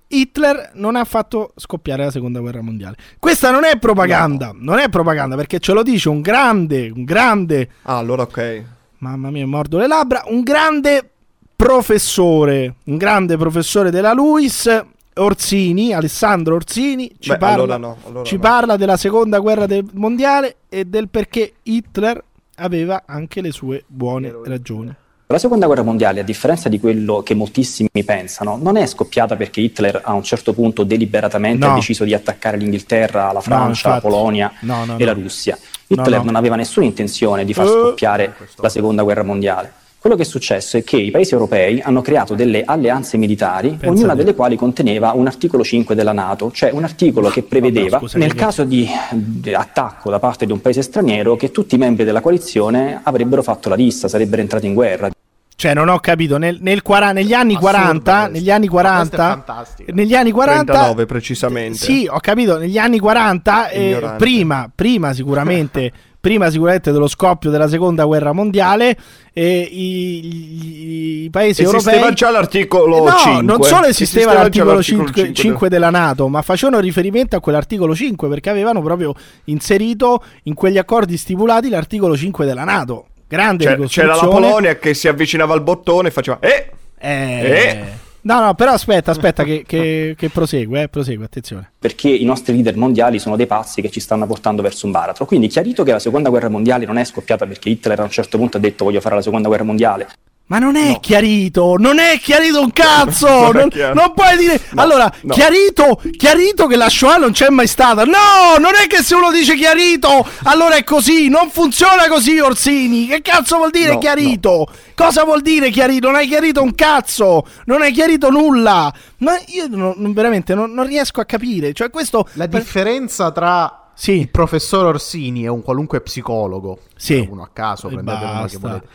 [0.07, 2.97] Hitler non ha fatto scoppiare la seconda guerra mondiale.
[3.17, 7.69] Questa non è propaganda, non è propaganda perché ce lo dice un grande, un grande
[7.83, 8.63] ah, allora ok.
[8.97, 11.09] mamma mia, mordo le labbra, un grande
[11.55, 14.83] professore, un grande professore della LUIS,
[15.15, 18.41] Orsini, Alessandro Orsini, ci, Beh, parla, allora no, allora ci no.
[18.41, 22.21] parla della seconda guerra mondiale e del perché Hitler
[22.55, 24.93] aveva anche le sue buone ragioni.
[25.27, 29.61] La seconda guerra mondiale, a differenza di quello che moltissimi pensano, non è scoppiata perché
[29.61, 31.71] Hitler a un certo punto deliberatamente No.
[31.71, 34.13] ha deciso di attaccare l'Inghilterra, la Francia, la infatti.
[34.13, 35.21] Polonia No, no, e la no.
[35.21, 35.57] Russia.
[35.87, 36.25] No, Hitler no.
[36.25, 37.69] non aveva nessuna intenzione di far Eh.
[37.69, 39.71] scoppiare la seconda guerra mondiale.
[40.01, 43.87] Quello che è successo è che i paesi europei hanno creato delle alleanze militari, Pensa
[43.87, 48.17] ognuna delle quali conteneva un articolo 5 della Nato, cioè un articolo che prevedeva, scusa,
[48.17, 52.03] nel caso di, di attacco da parte di un paese straniero, che tutti i membri
[52.03, 55.11] della coalizione avrebbero fatto la lista, sarebbero entrati in guerra.
[55.55, 56.81] Cioè, non ho capito, nel, nel
[57.13, 58.31] negli anni Assurdo 40, questo.
[58.31, 59.93] negli anni Ma questa è 40, fantastica.
[59.93, 61.77] negli anni 40 39 precisamente.
[61.77, 65.91] Sì, ho capito, negli anni 40, eh, prima, prima sicuramente,
[66.21, 68.95] prima sicuramente dello scoppio della seconda guerra mondiale,
[69.33, 72.13] e i, i- i paesi Esisteva europei...
[72.15, 73.41] già l'articolo Eh, no, 5.
[73.41, 77.39] non solo esisteva, Esisteva l'articolo, l'articolo 5, 5 5 della Nato, ma facevano riferimento a
[77.41, 79.13] quell'articolo 5 perché avevano proprio
[79.45, 83.07] inserito in quegli accordi stipulati l'articolo 5 della Nato.
[83.27, 84.27] Grande C'era, c'era la.
[84.27, 86.69] Polonia che si avvicinava al bottone e faceva Eh!
[86.99, 87.83] Eh.
[88.23, 91.71] No, no, però aspetta, aspetta che, che- che prosegue, eh, prosegue, attenzione.
[91.79, 95.25] perché i nostri leader mondiali sono dei pazzi che ci stanno portando verso un baratro.
[95.25, 98.37] Quindi chiarito che la seconda guerra mondiale non è scoppiata perché Hitler a un certo
[98.37, 100.07] punto ha detto voglio fare la seconda guerra mondiale.
[100.51, 103.53] Ma non è chiarito, non è chiarito un cazzo.
[103.53, 104.59] Non non, puoi dire.
[104.71, 105.33] No, allora, no.
[105.33, 108.03] chiarito, chiarito che la Shoah non c'è mai stata.
[108.03, 111.29] No, non è che se uno dice chiarito, allora è così.
[111.29, 113.07] Non funziona così, Orsini.
[113.07, 114.67] Che cazzo vuol dire No, chiarito?
[115.01, 116.07] Cosa vuol dire chiarito?
[116.07, 117.45] Non hai chiarito un cazzo.
[117.65, 118.93] Non hai chiarito nulla.
[119.17, 121.73] Ma io non- veramente non, non riesco a capire.
[121.73, 122.27] Cioè, questo.
[122.33, 127.27] La differenza tra il professor Orsini e un qualunque psicologo, Sì.
[127.29, 128.87] uno a caso, prendete uno che volete,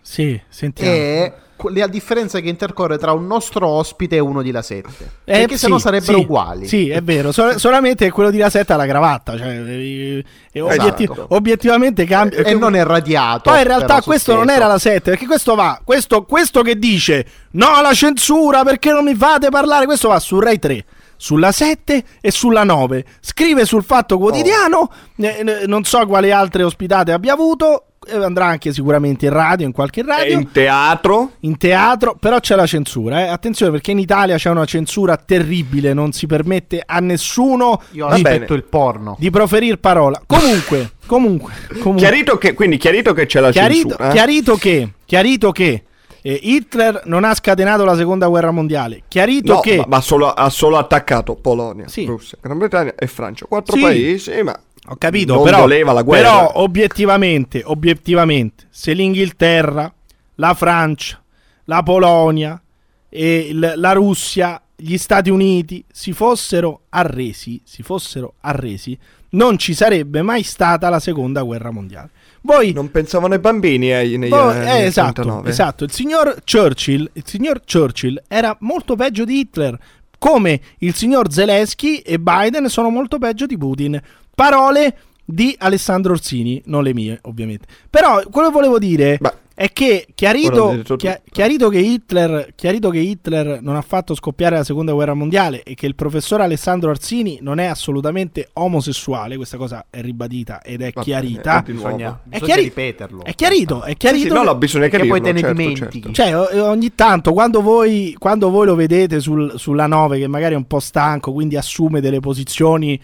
[0.00, 0.90] Sì, sentiamo.
[0.92, 5.10] è que- la differenza che intercorre tra un nostro ospite e uno di La Sette.
[5.24, 6.66] Eh, perché sennò sì, sarebbero sì, uguali.
[6.66, 7.32] Sì, è vero.
[7.32, 9.36] Sol- solamente quello di La Setta ha la cravatta.
[9.36, 11.26] Cioè, eh, eh, obietti- Esatto.
[11.30, 12.38] obiettivamente cambia.
[12.42, 13.50] E non è radiato.
[13.50, 17.26] Poi in realtà questo non era la 7, perché questo va, questo, questo che dice
[17.52, 20.84] no alla censura perché non mi fate parlare, questo va su Rai 3,
[21.20, 23.04] sulla 7 e sulla 9.
[23.20, 28.46] Scrive sul Fatto Quotidiano, eh, eh, non so quali altre ospitate abbia avuto, eh, andrà
[28.46, 30.38] anche sicuramente in radio, in qualche E radio.
[30.38, 31.32] in teatro?
[31.40, 33.28] In teatro, però c'è la censura, eh.
[33.28, 38.22] attenzione perché in Italia c'è una censura terribile, non si permette a nessuno Io di,
[38.22, 39.16] il porno.
[39.18, 40.22] di proferire parola.
[40.26, 41.96] Comunque, comunque, comunque.
[41.98, 44.08] Chiarito che, quindi chiarito che c'è la Chiarito, censura.
[44.08, 44.12] eh?
[44.12, 45.82] chiarito che, chiarito che
[46.22, 49.02] eh, Hitler non ha scatenato la seconda guerra mondiale.
[49.08, 53.46] Chiarito No, che ma, ma solo- ha solo attaccato Polonia, Russia, Gran Bretagna e Francia.
[53.46, 53.82] Quattro Sì.
[53.82, 54.58] paesi, ma
[54.88, 56.28] ho capito, non però, voleva la guerra.
[56.30, 59.92] però obiettivamente, obiettivamente, se l'Inghilterra,
[60.36, 61.22] la Francia,
[61.64, 62.60] la Polonia
[63.08, 68.98] e il- la Russia, gli Stati Uniti si fossero arresi, si fossero arresi,
[69.30, 72.10] non ci sarebbe mai stata la seconda guerra mondiale.
[72.42, 75.50] Voi non pensavano ai bambini eh, negli Poi- anni eh, esatto, 39.
[75.50, 75.84] esatto.
[75.84, 79.78] Il signor Churchill, il signor Churchill era molto peggio di Hitler,
[80.18, 84.00] come il signor Zelensky e Biden sono molto peggio di Putin.
[84.34, 87.66] Parole di Alessandro Orsini, non le mie, ovviamente.
[87.88, 89.18] Però quello che volevo dire
[89.60, 94.64] è che chiarito, chia- chiarito che Hitler, chiarito che Hitler non ha fatto scoppiare la
[94.64, 99.84] seconda guerra mondiale e che il professor Alessandro Orsini non è assolutamente omosessuale, questa cosa
[99.90, 101.60] è ribadita ed è Va chiarita.
[101.60, 101.88] bene, di nuovo.
[101.94, 103.22] Bisogna, È bisogna chiari- ripeterlo.
[103.24, 104.22] È chiarito, è chiarito.
[104.22, 106.12] Sì, sì, no, no, bisogna Perché poi te ne certo, dimentichi.
[106.14, 106.48] certo.
[106.48, 110.56] Cioè, ogni tanto quando voi, quando voi lo vedete sul- sulla 9, che magari è
[110.56, 112.98] un po' stanco, quindi assume delle posizioni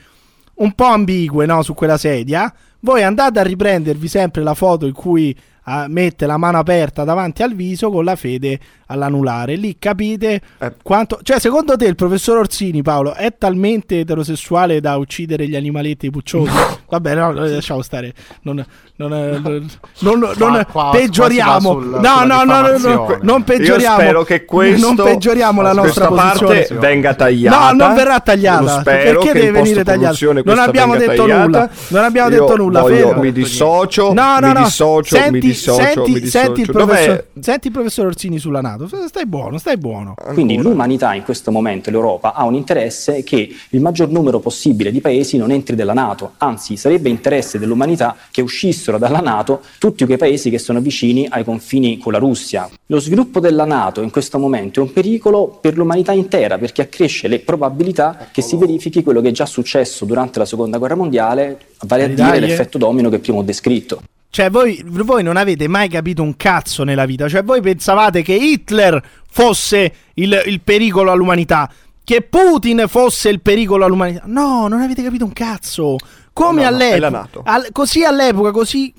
[0.55, 2.51] un po' ambigue no, su quella sedia,
[2.81, 5.37] voi andate a riprendervi sempre la foto in cui
[5.69, 9.57] ah, mette la mano aperta davanti al viso con la fede all'anulare.
[9.57, 10.73] Lì capite Eh.
[10.83, 11.19] quanto.
[11.23, 16.51] Cioè, secondo te il professor Orsini, Paolo, è talmente eterosessuale da uccidere gli animaletti pucciosi?
[16.89, 18.13] Vabbè, no, no, lasciamo stare.
[18.43, 18.65] Non,
[18.97, 19.69] non, non,
[20.01, 21.73] non- non- Qua- qua- peggioriamo.
[21.75, 23.97] qua sul- no, no, no, no, non peggioriamo.
[23.97, 26.55] Io spero che questo, non peggioriamo la nostra questa posizione.
[26.61, 27.73] parte venga tagliata.
[27.73, 28.83] No, non verrà tagliata.
[28.83, 30.17] Perché deve venire tagliata?
[30.45, 31.43] Non abbiamo detto tagliata.
[31.45, 31.71] nulla.
[31.89, 32.81] Non abbiamo Io detto nulla.
[32.81, 34.63] voglio- mi dissocio, No, no, mi no.
[34.65, 36.45] dissocio, senti, mi dissocio, senti, mi dissocio.
[36.45, 36.85] Senti il, Dov'è?
[36.85, 38.89] professor, senti il professor Orsini sulla Nato.
[39.09, 40.15] Stai buono, stai buono.
[40.33, 45.01] Quindi l'umanità in questo momento, l'Europa, ha un interesse che il maggior numero possibile di
[45.01, 50.17] paesi non entri della Nato, anzi sarebbe interesse dell'umanità che uscissero dalla Nato tutti quei
[50.17, 52.69] paesi che sono vicini ai confini con la Russia.
[52.87, 57.29] Lo sviluppo della Nato in questo momento è un pericolo per l'umanità intera perché accresce
[57.29, 61.59] le probabilità che si verifichi quello che è già successo durante la Seconda Guerra Mondiale,
[61.81, 62.41] vale a dire eh.
[62.41, 64.03] l'effetto domino che prima ho descritto.
[64.37, 67.27] Cioè, voi, voi non avete mai capito un cazzo nella vita.
[67.27, 71.71] Cioè, voi pensavate che Hitler fosse il, il pericolo all'umanità.
[72.05, 74.25] Che Putin fosse il pericolo all'umanità.
[74.27, 75.97] No, non avete capito un cazzo.
[76.37, 77.41] Come No, no, all'epoca, NATO.
[77.47, 78.93] al- così all'epoca, così,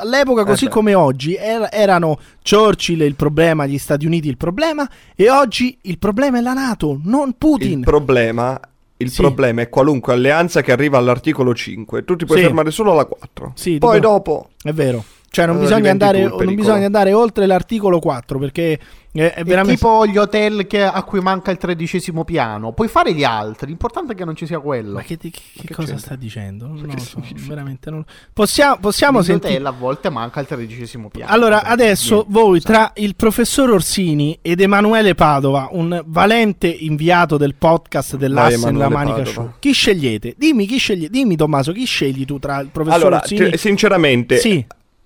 [0.00, 4.88] all'epoca così Eh come oggi, er- erano Churchill il problema, gli Stati Uniti il problema,
[5.14, 7.78] e oggi il problema è la NATO, non Putin.
[7.78, 8.60] Il problema,
[8.96, 9.22] il Sì.
[9.22, 12.04] problema è qualunque alleanza che arriva all'articolo 5.
[12.04, 12.44] Tu ti puoi Sì.
[12.44, 13.52] fermare solo alla 4.
[13.54, 15.04] Sì, Poi dopo È vero.
[15.34, 18.72] Cioè, non, Allora bisogna andare, non bisogna andare oltre l'articolo 4 perché
[19.12, 19.74] è, è È veramente.
[19.80, 22.72] tipo gli hotel che- a cui manca il tredicesimo piano.
[22.72, 24.94] Puoi fare gli altri, l'importante è che non ci sia quello.
[24.94, 26.66] Ma che, che- che cosa sta dicendo?
[26.68, 27.44] Non lo so, c'entra?
[27.48, 28.04] veramente non...
[28.32, 29.54] Possiamo, possiamo sentire.
[29.54, 31.32] hotel a volte manca il tredicesimo piano.
[31.32, 32.32] Allora, adesso niente.
[32.32, 38.88] voi tra il professor Orsini ed Emanuele Padova, un valente inviato del podcast dell'Asse Emanuele
[38.94, 39.30] Manica Padova.
[39.32, 40.34] Show, chi scegliete?
[40.38, 41.08] Dimmi chi sceglie.
[41.08, 43.50] Dimmi Tommaso, chi scegli tu tra il professor Allora, Orsini?
[43.50, 44.64] ti- sinceramente, Sì.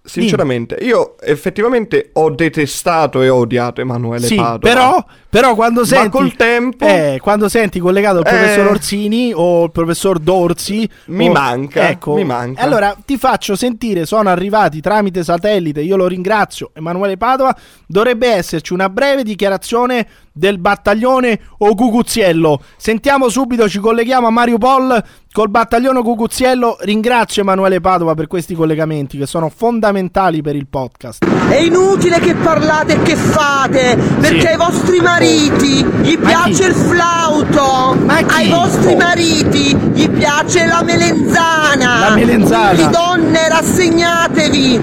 [0.09, 4.59] Sinceramente, io effettivamente ho detestato e odiato Emanuele Sì, Padova.
[4.59, 8.31] però, però quando senti col tempo- eh, quando senti collegato il Eh.
[8.31, 12.63] professor Orsini o il professor Dorsi Mi o- manca, ecco, mi manca.
[12.63, 17.55] allora ti faccio sentire sono arrivati tramite satellite io lo ringrazio Emanuele Padova
[17.87, 25.03] dovrebbe esserci una breve dichiarazione del battaglione o Cucuziello sentiamo subito ci colleghiamo a Mariupol
[25.33, 31.25] col battaglione Cucuziello ringrazio Emanuele Padova per questi collegamenti che sono fondamentali per il podcast
[31.49, 34.47] È inutile che parlate e che fate, perché Sì.
[34.47, 38.97] ai vostri mariti gli piace il flauto, ai vostri Oh.
[38.97, 42.09] mariti gli piace la melenzana.
[42.09, 42.75] La melenzana.
[42.75, 44.81] Quindi donne rassegnatevi.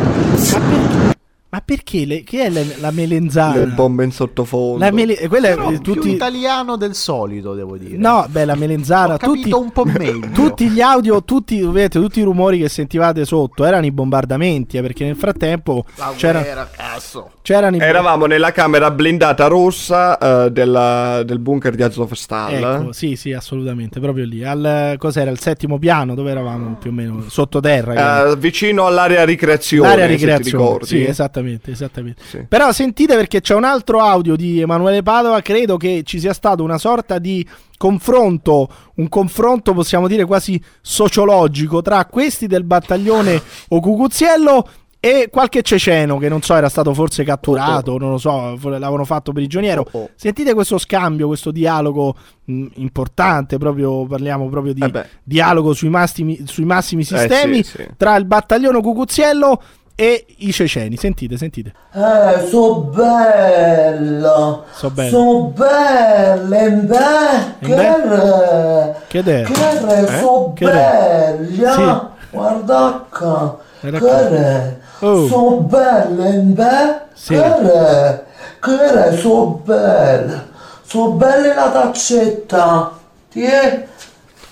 [1.55, 3.55] Ma perché le, che è la, la melenzana?
[3.59, 4.83] Le bombe in sottofondo.
[4.83, 7.95] La mele- quella è Però più tutti italiano del solito, devo dire.
[7.95, 10.31] No, beh, la melenzana, Ho capito tutti, un po' meglio.
[10.33, 14.81] tutti gli audio, tutti, vedete, tutti i rumori che sentivate sotto erano i bombardamenti, eh,
[14.81, 17.31] perché nel frattempo La c'era- guerra, cazzo.
[17.41, 22.53] c'erano i Eravamo nella camera blindata rossa eh, della- del bunker di Azovstal.
[22.81, 24.43] Ecco, sì, sì, assolutamente, proprio lì.
[24.43, 25.31] Al, cos'era?
[25.31, 27.23] Il settimo piano, dove eravamo più o meno?
[27.29, 28.31] Sottoterra.
[28.31, 29.87] Eh, vicino all'area ricreazione.
[29.87, 30.85] L'area se ti ricreazione, ricordi.
[30.87, 32.21] sì, esattamente, esattamente.
[32.23, 32.45] Sì.
[32.47, 36.63] Però sentite perché c'è un altro audio di Emanuele Padova, credo che ci sia stato
[36.63, 37.45] una sorta di
[37.77, 44.67] confronto, un confronto possiamo dire quasi sociologico tra questi del battaglione o Cucuziello
[45.05, 49.33] e qualche ceceno che non so era stato forse catturato, non lo so, l'avevano fatto
[49.33, 49.85] prigioniero.
[49.91, 50.09] Oh, oh.
[50.15, 52.15] Sentite questo scambio, questo dialogo
[52.45, 57.77] mh, importante, proprio parliamo proprio di Eh dialogo sui massimi, sui massimi Eh, sistemi sì,
[57.77, 57.87] sì.
[57.97, 59.61] tra il battaglione Cucuziello
[59.95, 60.97] e i ceceni.
[60.97, 61.71] Sentite, sentite.
[61.93, 64.63] Eh, so bella.
[64.73, 65.09] So bella.
[65.09, 68.95] So bella, e beh, che re.
[69.07, 69.43] Che è?
[69.43, 70.19] Che Eh?
[70.19, 71.37] so Che re?
[71.39, 72.11] bella.
[72.29, 73.57] Guarda qua.
[73.79, 74.27] Guarda Che qua.
[74.29, 74.79] re.
[74.99, 75.27] Oh.
[75.27, 77.33] So bella, e beh, Sì.
[77.33, 78.25] che re.
[78.59, 80.45] Che re, so bella.
[80.85, 82.91] So bella la taccetta.
[83.29, 83.87] Tiè.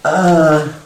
[0.05, 0.81] Eh.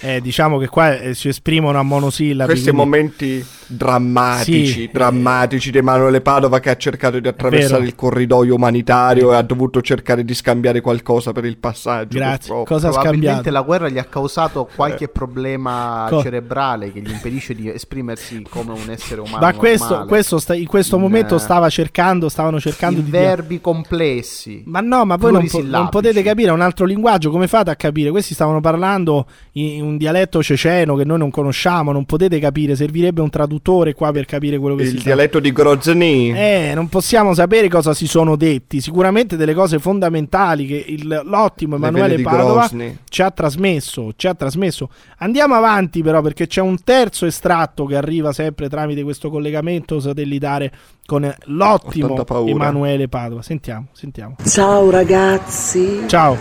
[0.00, 2.50] Eh, diciamo che qua eh, si esprimono a monosillabi.
[2.50, 4.90] Questi quindi- momenti drammatici, Sì.
[4.92, 9.80] drammatici di Emanuele Padova che ha cercato di attraversare il corridoio umanitario e ha dovuto
[9.82, 12.16] cercare di scambiare qualcosa per il passaggio.
[12.18, 12.36] Grazie.
[12.38, 12.64] purtroppo.
[12.74, 17.68] Cosa Probabilmente la guerra gli ha causato qualche problema Co- cerebrale che gli impedisce di
[17.68, 19.38] esprimersi come un essere umano.
[19.38, 23.10] Ma questo, questo sta- in questo In, momento eh, stava cercando, stavano cercando in di
[23.10, 24.62] verbi complessi.
[24.66, 27.30] Ma no, ma voi non, po- non potete capire un altro linguaggio.
[27.30, 28.10] Come fate a capire?
[28.10, 31.92] Questi stavano parlando in un dialetto ceceno che noi non conosciamo.
[31.92, 32.74] Non potete capire.
[32.74, 33.56] Servirebbe un traduttore
[33.94, 36.32] qua per capire quello che si Il dialetto di Grozny.
[36.34, 38.80] Eh, non possiamo sapere cosa si sono detti.
[38.80, 42.68] Sicuramente delle cose fondamentali che il- l'ottimo Le Emanuele Padova
[43.08, 44.12] ci ha trasmesso.
[44.16, 44.88] Ci ha trasmesso.
[45.18, 50.70] Andiamo avanti, però, perché c'è un terzo estratto che arriva sempre tramite questo collegamento satellitare
[51.06, 52.24] con l'ottimo.
[52.46, 53.42] Emanuele Padova.
[53.42, 54.36] Sentiamo, sentiamo.
[54.44, 56.02] Ciao ragazzi.
[56.06, 56.36] Ciao,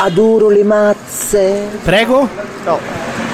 [0.00, 1.68] Adoro le mazze.
[1.82, 3.27] prego.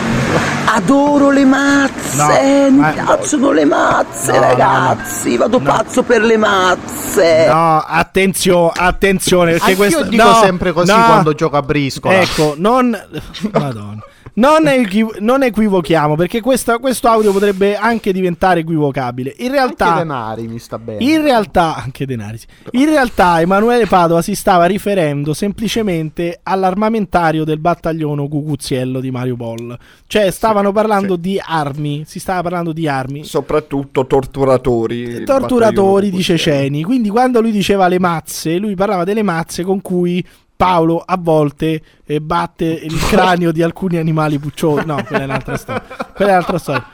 [0.66, 2.68] Adoro le mazze.
[2.70, 4.48] No, Mi piacciono le mazze, No, no, no.
[4.48, 5.36] ragazzi.
[5.36, 5.64] Vado No.
[5.64, 7.46] pazzo per le mazze.
[7.48, 9.50] No, attenzione, attenzione.
[9.52, 11.04] Perché Anch'io questo dico no, sempre così no.
[11.04, 12.20] quando gioco a briscola.
[12.20, 12.90] Ecco, non.
[13.52, 14.02] Madonna.
[14.36, 19.32] Non, equiv- non equivochiamo perché questa- questo audio potrebbe anche diventare equivocabile.
[19.38, 21.04] In Anche realtà, denari mi sta bene.
[21.04, 22.38] in realtà, anche denari.
[22.38, 22.46] sì.
[22.72, 29.78] In realtà, Emanuele Padova si stava riferendo semplicemente all'armamentario del battaglione Cucuziello di Mariupol.
[30.08, 31.20] Cioè, stavano parlando sì.
[31.20, 32.02] di armi.
[32.04, 33.22] Si stava parlando di armi.
[33.24, 34.98] Soprattutto torturatori.
[35.00, 36.82] il torturatori di ceceni.
[36.82, 40.24] Quindi, quando lui diceva le mazze, lui parlava delle mazze con cui
[40.56, 44.84] Paolo a volte eh, batte il cranio di alcuni animali pucciosi.
[44.86, 45.82] No, quella è un'altra storia.
[46.14, 46.84] Quella è un'altra storia.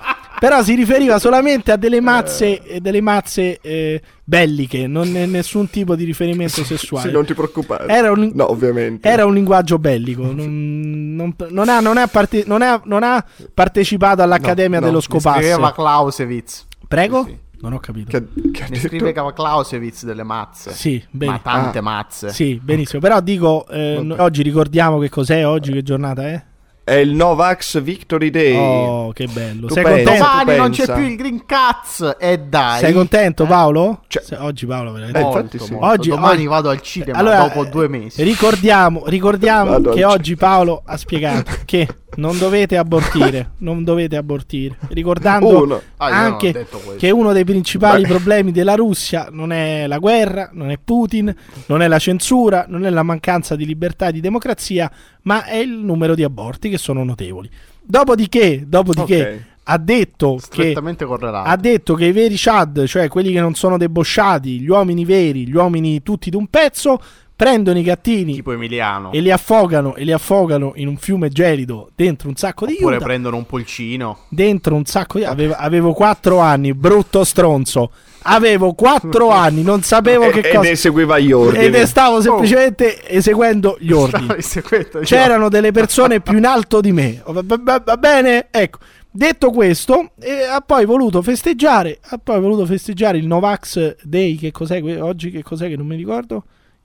[0.40, 5.68] Però si riferiva solamente a delle mazze, eh, delle mazze eh, belliche, non è nessun
[5.68, 7.08] tipo di riferimento sessuale.
[7.08, 7.86] Sì, non ti preoccupare.
[7.92, 9.06] Era un- No, ovviamente.
[9.06, 10.22] Era un linguaggio bellico.
[10.22, 14.92] Non, non- non ha, non ha parte- non ha- non ha partecipato all'Accademia No, no,
[14.92, 15.72] dello Mi scriveva.
[15.74, 16.66] Clausewitz.
[16.88, 17.24] Prego?
[17.24, 17.38] Sì, sì.
[17.62, 18.10] Non ho capito.
[18.10, 20.72] Che, che detto- scriveva Clausewitz delle mazze.
[20.72, 21.32] Sì, bene.
[21.32, 21.82] Ma tante Ah.
[21.82, 22.30] mazze.
[22.30, 23.00] Sì, benissimo.
[23.00, 24.02] Però dico, eh, Ok.
[24.04, 26.42] no- oggi ricordiamo che cos'è oggi, che giornata è?
[26.82, 28.56] È il Novax Victory Day.
[28.56, 29.66] Oh, che bello.
[29.68, 30.62] Tu Sei pensa, contento?
[30.62, 32.80] non c'è più il Green Cats e dai.
[32.80, 33.46] Sei contento, Eh?
[33.46, 34.02] Paolo?
[34.08, 35.20] Se- oggi Paolo veramente.
[35.20, 35.70] Eh, Molto, sì.
[35.72, 35.86] molto.
[35.86, 38.22] Oggi- Domani oggi- vado al cinema Allora, dopo due mesi.
[38.24, 41.86] Ricordiamo, ricordiamo che oggi Paolo ha spiegato che
[42.16, 45.82] non dovete abortire, non dovete abortire, ricordando Uno.
[45.96, 48.08] Ah, anche che uno dei principali Beh.
[48.08, 51.34] problemi della Russia non è la guerra, non è Putin,
[51.66, 54.90] non è la censura, non è la mancanza di libertà e di democrazia,
[55.22, 57.48] ma è il numero di aborti che sono notevoli.
[57.82, 59.42] Dopodiché, dopodiché Ok.
[59.64, 64.60] ha detto che ha detto che i veri Chad, cioè quelli che non sono debosciati,
[64.60, 67.00] gli uomini veri, gli uomini tutti d'un pezzo,
[67.44, 69.12] prendono i gattini tipo Emiliano.
[69.12, 72.96] e li affogano e li affogano in un fiume gelido dentro un sacco di Oppure
[72.96, 74.18] Utah, prendono un pulcino.
[74.28, 77.90] dentro un sacco di avevo, avevo 4 anni, brutto stronzo.
[78.24, 81.64] Avevo 4 anni, non sapevo E- che ed cosa eseguiva gli ordini.
[81.64, 84.34] ed stavo semplicemente eseguendo gli ordini.
[84.36, 87.22] Eseguendo- C'erano delle persone più in alto di me.
[87.24, 87.42] Va,
[87.82, 88.48] va- bene?
[88.50, 88.78] Ecco.
[89.10, 94.52] Detto questo, eh, ha poi voluto festeggiare, ha poi voluto festeggiare il Novax Day, che
[94.52, 96.44] cos'è oggi che cos'è che non mi ricordo?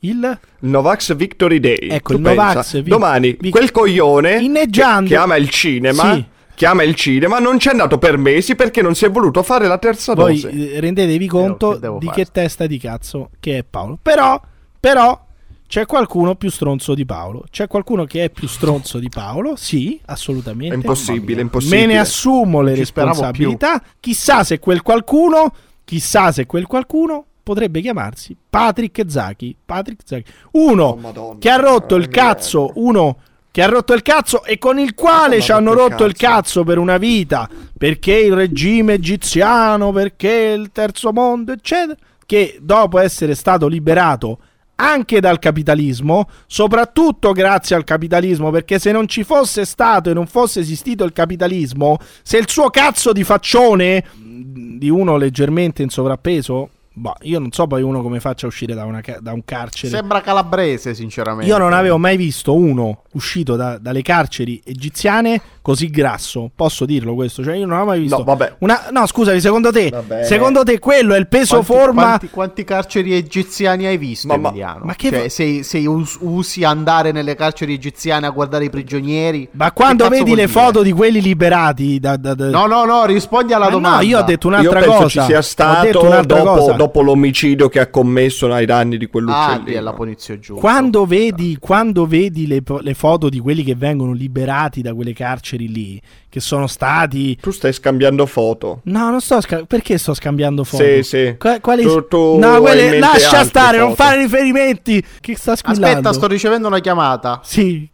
[0.09, 1.89] Il Novax Victory Day.
[1.89, 5.09] Ecco, Tu il pensa, Novax Vi- Domani Vi- quel coglione Inneggiando.
[5.09, 6.13] che, ama il cinema.
[6.13, 6.25] Sì.
[6.55, 9.77] Chiama il cinema, non c'è andato per mesi perché non si è voluto fare la
[9.77, 10.49] terza Voi dose.
[10.75, 12.23] eh, rendetevi conto che di fare?
[12.23, 13.99] che testa di cazzo che è Paolo.
[14.01, 14.39] Però,
[14.79, 15.21] però,
[15.67, 17.43] c'è qualcuno più stronzo di Paolo.
[17.51, 19.55] C'è qualcuno che è più stronzo di Paolo?
[19.57, 20.73] Sì, assolutamente.
[20.75, 21.81] È impossibile, è impossibile.
[21.81, 23.83] Me ne assumo le Ci responsabilità.
[23.99, 25.53] Chissà se quel qualcuno,
[25.83, 29.55] chissà se quel qualcuno potrebbe chiamarsi Patrick Zachi.
[29.63, 30.23] Patrick Zachi.
[30.53, 31.37] Uno Oh, Madonna.
[31.39, 33.17] che ha rotto il Eh, cazzo, uno
[33.51, 36.13] che ha rotto il cazzo e con il quale ci hanno rotto il rotto il
[36.15, 36.33] cazzo.
[36.33, 37.47] cazzo per una vita
[37.77, 41.95] perché il regime egiziano, perché il terzo mondo, eccetera,
[42.25, 44.39] che dopo essere stato liberato
[44.77, 50.27] anche dal capitalismo, soprattutto grazie al capitalismo, perché se non ci fosse stato e non
[50.27, 55.89] fosse esistito il capitalismo, se il suo cazzo di faccione mh, di uno leggermente in
[55.89, 59.43] sovrappeso, boh, io non so poi uno come faccia a uscire da, una da un
[59.45, 59.93] carcere.
[59.93, 61.49] Sembra calabrese, sinceramente.
[61.51, 66.51] Io non avevo mai visto uno uscito da- dalle carceri egiziane così grasso.
[66.55, 67.43] Posso dirlo questo?
[67.43, 68.17] Cioè, io non ho mai visto.
[68.19, 68.57] No, vabbè.
[68.59, 70.23] Una, no, scusami, secondo te, Vabbè.
[70.23, 72.01] secondo te quello è il peso Quanti, forma.
[72.03, 74.85] quanti, quanti carceri egiziani hai visto, Ma- ma- Emiliano?
[74.85, 78.69] ma che Cioè, va- se, se us- usi andare nelle carceri egiziane a guardare i
[78.69, 79.47] prigionieri.
[79.53, 80.47] Ma quando vedi le dire?
[80.47, 84.01] foto di quelli liberati da, da- da- No, no, no, rispondi alla Ma no, domanda.
[84.03, 85.07] io ho detto Io un'altra penso cosa.
[85.21, 89.77] ci sia stato dopo, dopo l'omicidio che ha commesso ai danni di Ah, quell'uccellino.
[89.79, 90.53] è la ponizio giù.
[90.57, 95.53] Quando vedi, quando vedi le, le foto di quelli che vengono liberati da quelle carceri
[95.57, 97.37] lì, che sono stati.
[97.41, 98.81] Tu stai scambiando foto.
[98.83, 100.83] No, non sto sca- Perché sto scambiando foto?
[100.83, 101.35] Sì, sì.
[101.39, 104.03] Qua- quali- Tu- tu no, quelle- lascia stare, non foto.
[104.03, 105.03] fare riferimenti.
[105.21, 105.87] Che sta squillando?
[105.97, 107.39] Aspetta, sto ricevendo una chiamata.
[107.43, 107.87] Sì,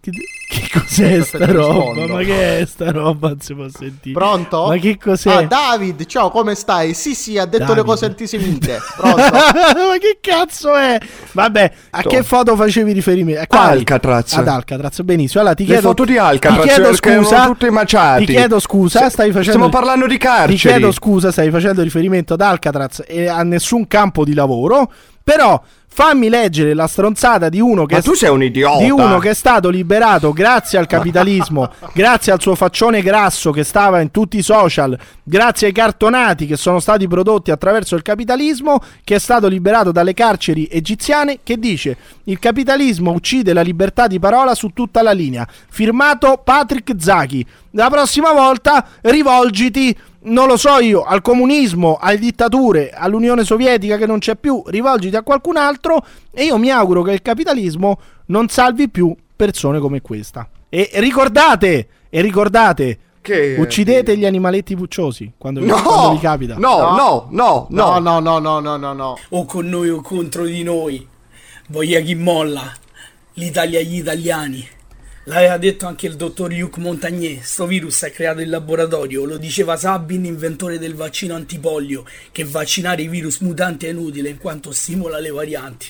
[0.52, 2.08] che, cos'è Aspetta, sta roba?
[2.08, 3.30] Ma che è sta roba?
[3.30, 4.14] Non si può sentire.
[4.14, 4.68] Pronto?
[4.68, 5.32] Ma che cos'è?
[5.32, 6.94] Ah, David, ciao, come stai?
[6.94, 7.78] Sì, sì, ha detto David.
[7.78, 8.80] le cose antisemite.
[8.98, 9.22] Pronto?
[9.22, 11.00] Ma che cazzo è?
[11.32, 12.10] Vabbè, a Toh.
[12.10, 13.46] che foto facevi riferimento?
[13.48, 13.78] Quali?
[13.80, 14.34] Alcatraz.
[14.34, 15.40] Ad Alcatraz, benissimo.
[15.40, 17.46] Allora ti Le chiedo foto di Alcatraz, Ti chiedo scusa.
[17.46, 18.26] tutte maciate.
[18.26, 20.58] Ti chiedo scusa, stai facendo stiamo parlando di carceri.
[20.58, 24.92] Ti chiedo scusa, stai facendo riferimento ad Alcatraz e a nessun campo di lavoro,
[25.24, 25.62] però
[25.94, 27.96] fammi leggere la stronzata di uno che
[28.30, 28.40] un
[28.80, 33.66] di uno che è stato liberato grazie al capitalismo, grazie al suo faccione grasso che
[33.66, 38.82] stava in tutti i social, grazie ai cartonati che sono stati prodotti attraverso il capitalismo,
[39.04, 44.18] che è stato liberato dalle carceri egiziane, che dice il capitalismo uccide la libertà di
[44.18, 45.46] parola su tutta la linea.
[45.70, 47.46] Firmato Patrick Zachi.
[47.72, 54.06] La prossima volta rivolgiti non lo so io, al comunismo, alle dittature, all'Unione Sovietica che
[54.06, 58.48] non c'è più, rivolgiti a qualcun altro e io mi auguro che il capitalismo non
[58.50, 60.48] salvi più persone come questa.
[60.70, 66.56] E ricordate, e ricordate, Che- uccidete gli animaletti pucciosi quando, vi- No, quando vi capita.
[66.58, 68.00] no, no, no, No, no.
[68.00, 69.18] no, no, no, no, no, no.
[69.30, 71.08] o con noi o contro di noi.
[71.68, 72.72] Voglia chi molla.
[73.36, 74.68] L'Italia agli italiani.
[75.26, 77.44] L'aveva detto anche il dottor Luc Montagnier.
[77.44, 79.24] Sto virus è creato in laboratorio.
[79.24, 84.40] Lo diceva Sabin, inventore del vaccino antipolio, che vaccinare i virus mutanti è inutile in
[84.40, 85.88] quanto stimola le varianti.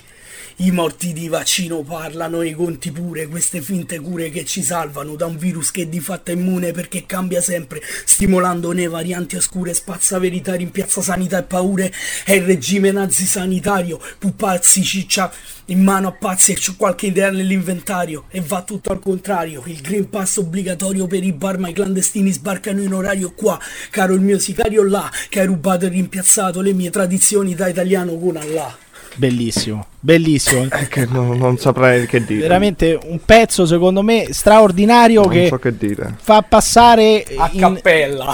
[0.58, 5.16] I morti di vaccino parlano e i conti pure, queste finte cure che ci salvano
[5.16, 9.74] da un virus che di fatto è immune perché cambia sempre, stimolando ne varianti oscure,
[9.74, 11.92] spazza verità, rimpiazza sanità e paure,
[12.26, 15.32] è il regime nazi sanitario, pupazzi ciccia
[15.66, 19.82] in mano a pazzi e c'è qualche idea nell'inventario e va tutto al contrario, il
[19.82, 23.60] Green Pass obbligatorio per i bar ma i clandestini sbarcano in orario qua,
[23.90, 28.18] caro il mio sicario là, che hai rubato e rimpiazzato le mie tradizioni da italiano
[28.18, 28.90] con Allah.
[29.16, 30.68] Bellissimo, bellissimo.
[30.90, 32.42] Che non, non saprei che dire.
[32.42, 36.16] Veramente un pezzo secondo me straordinario Non che so che dire.
[36.20, 38.34] fa passare A in- cappella.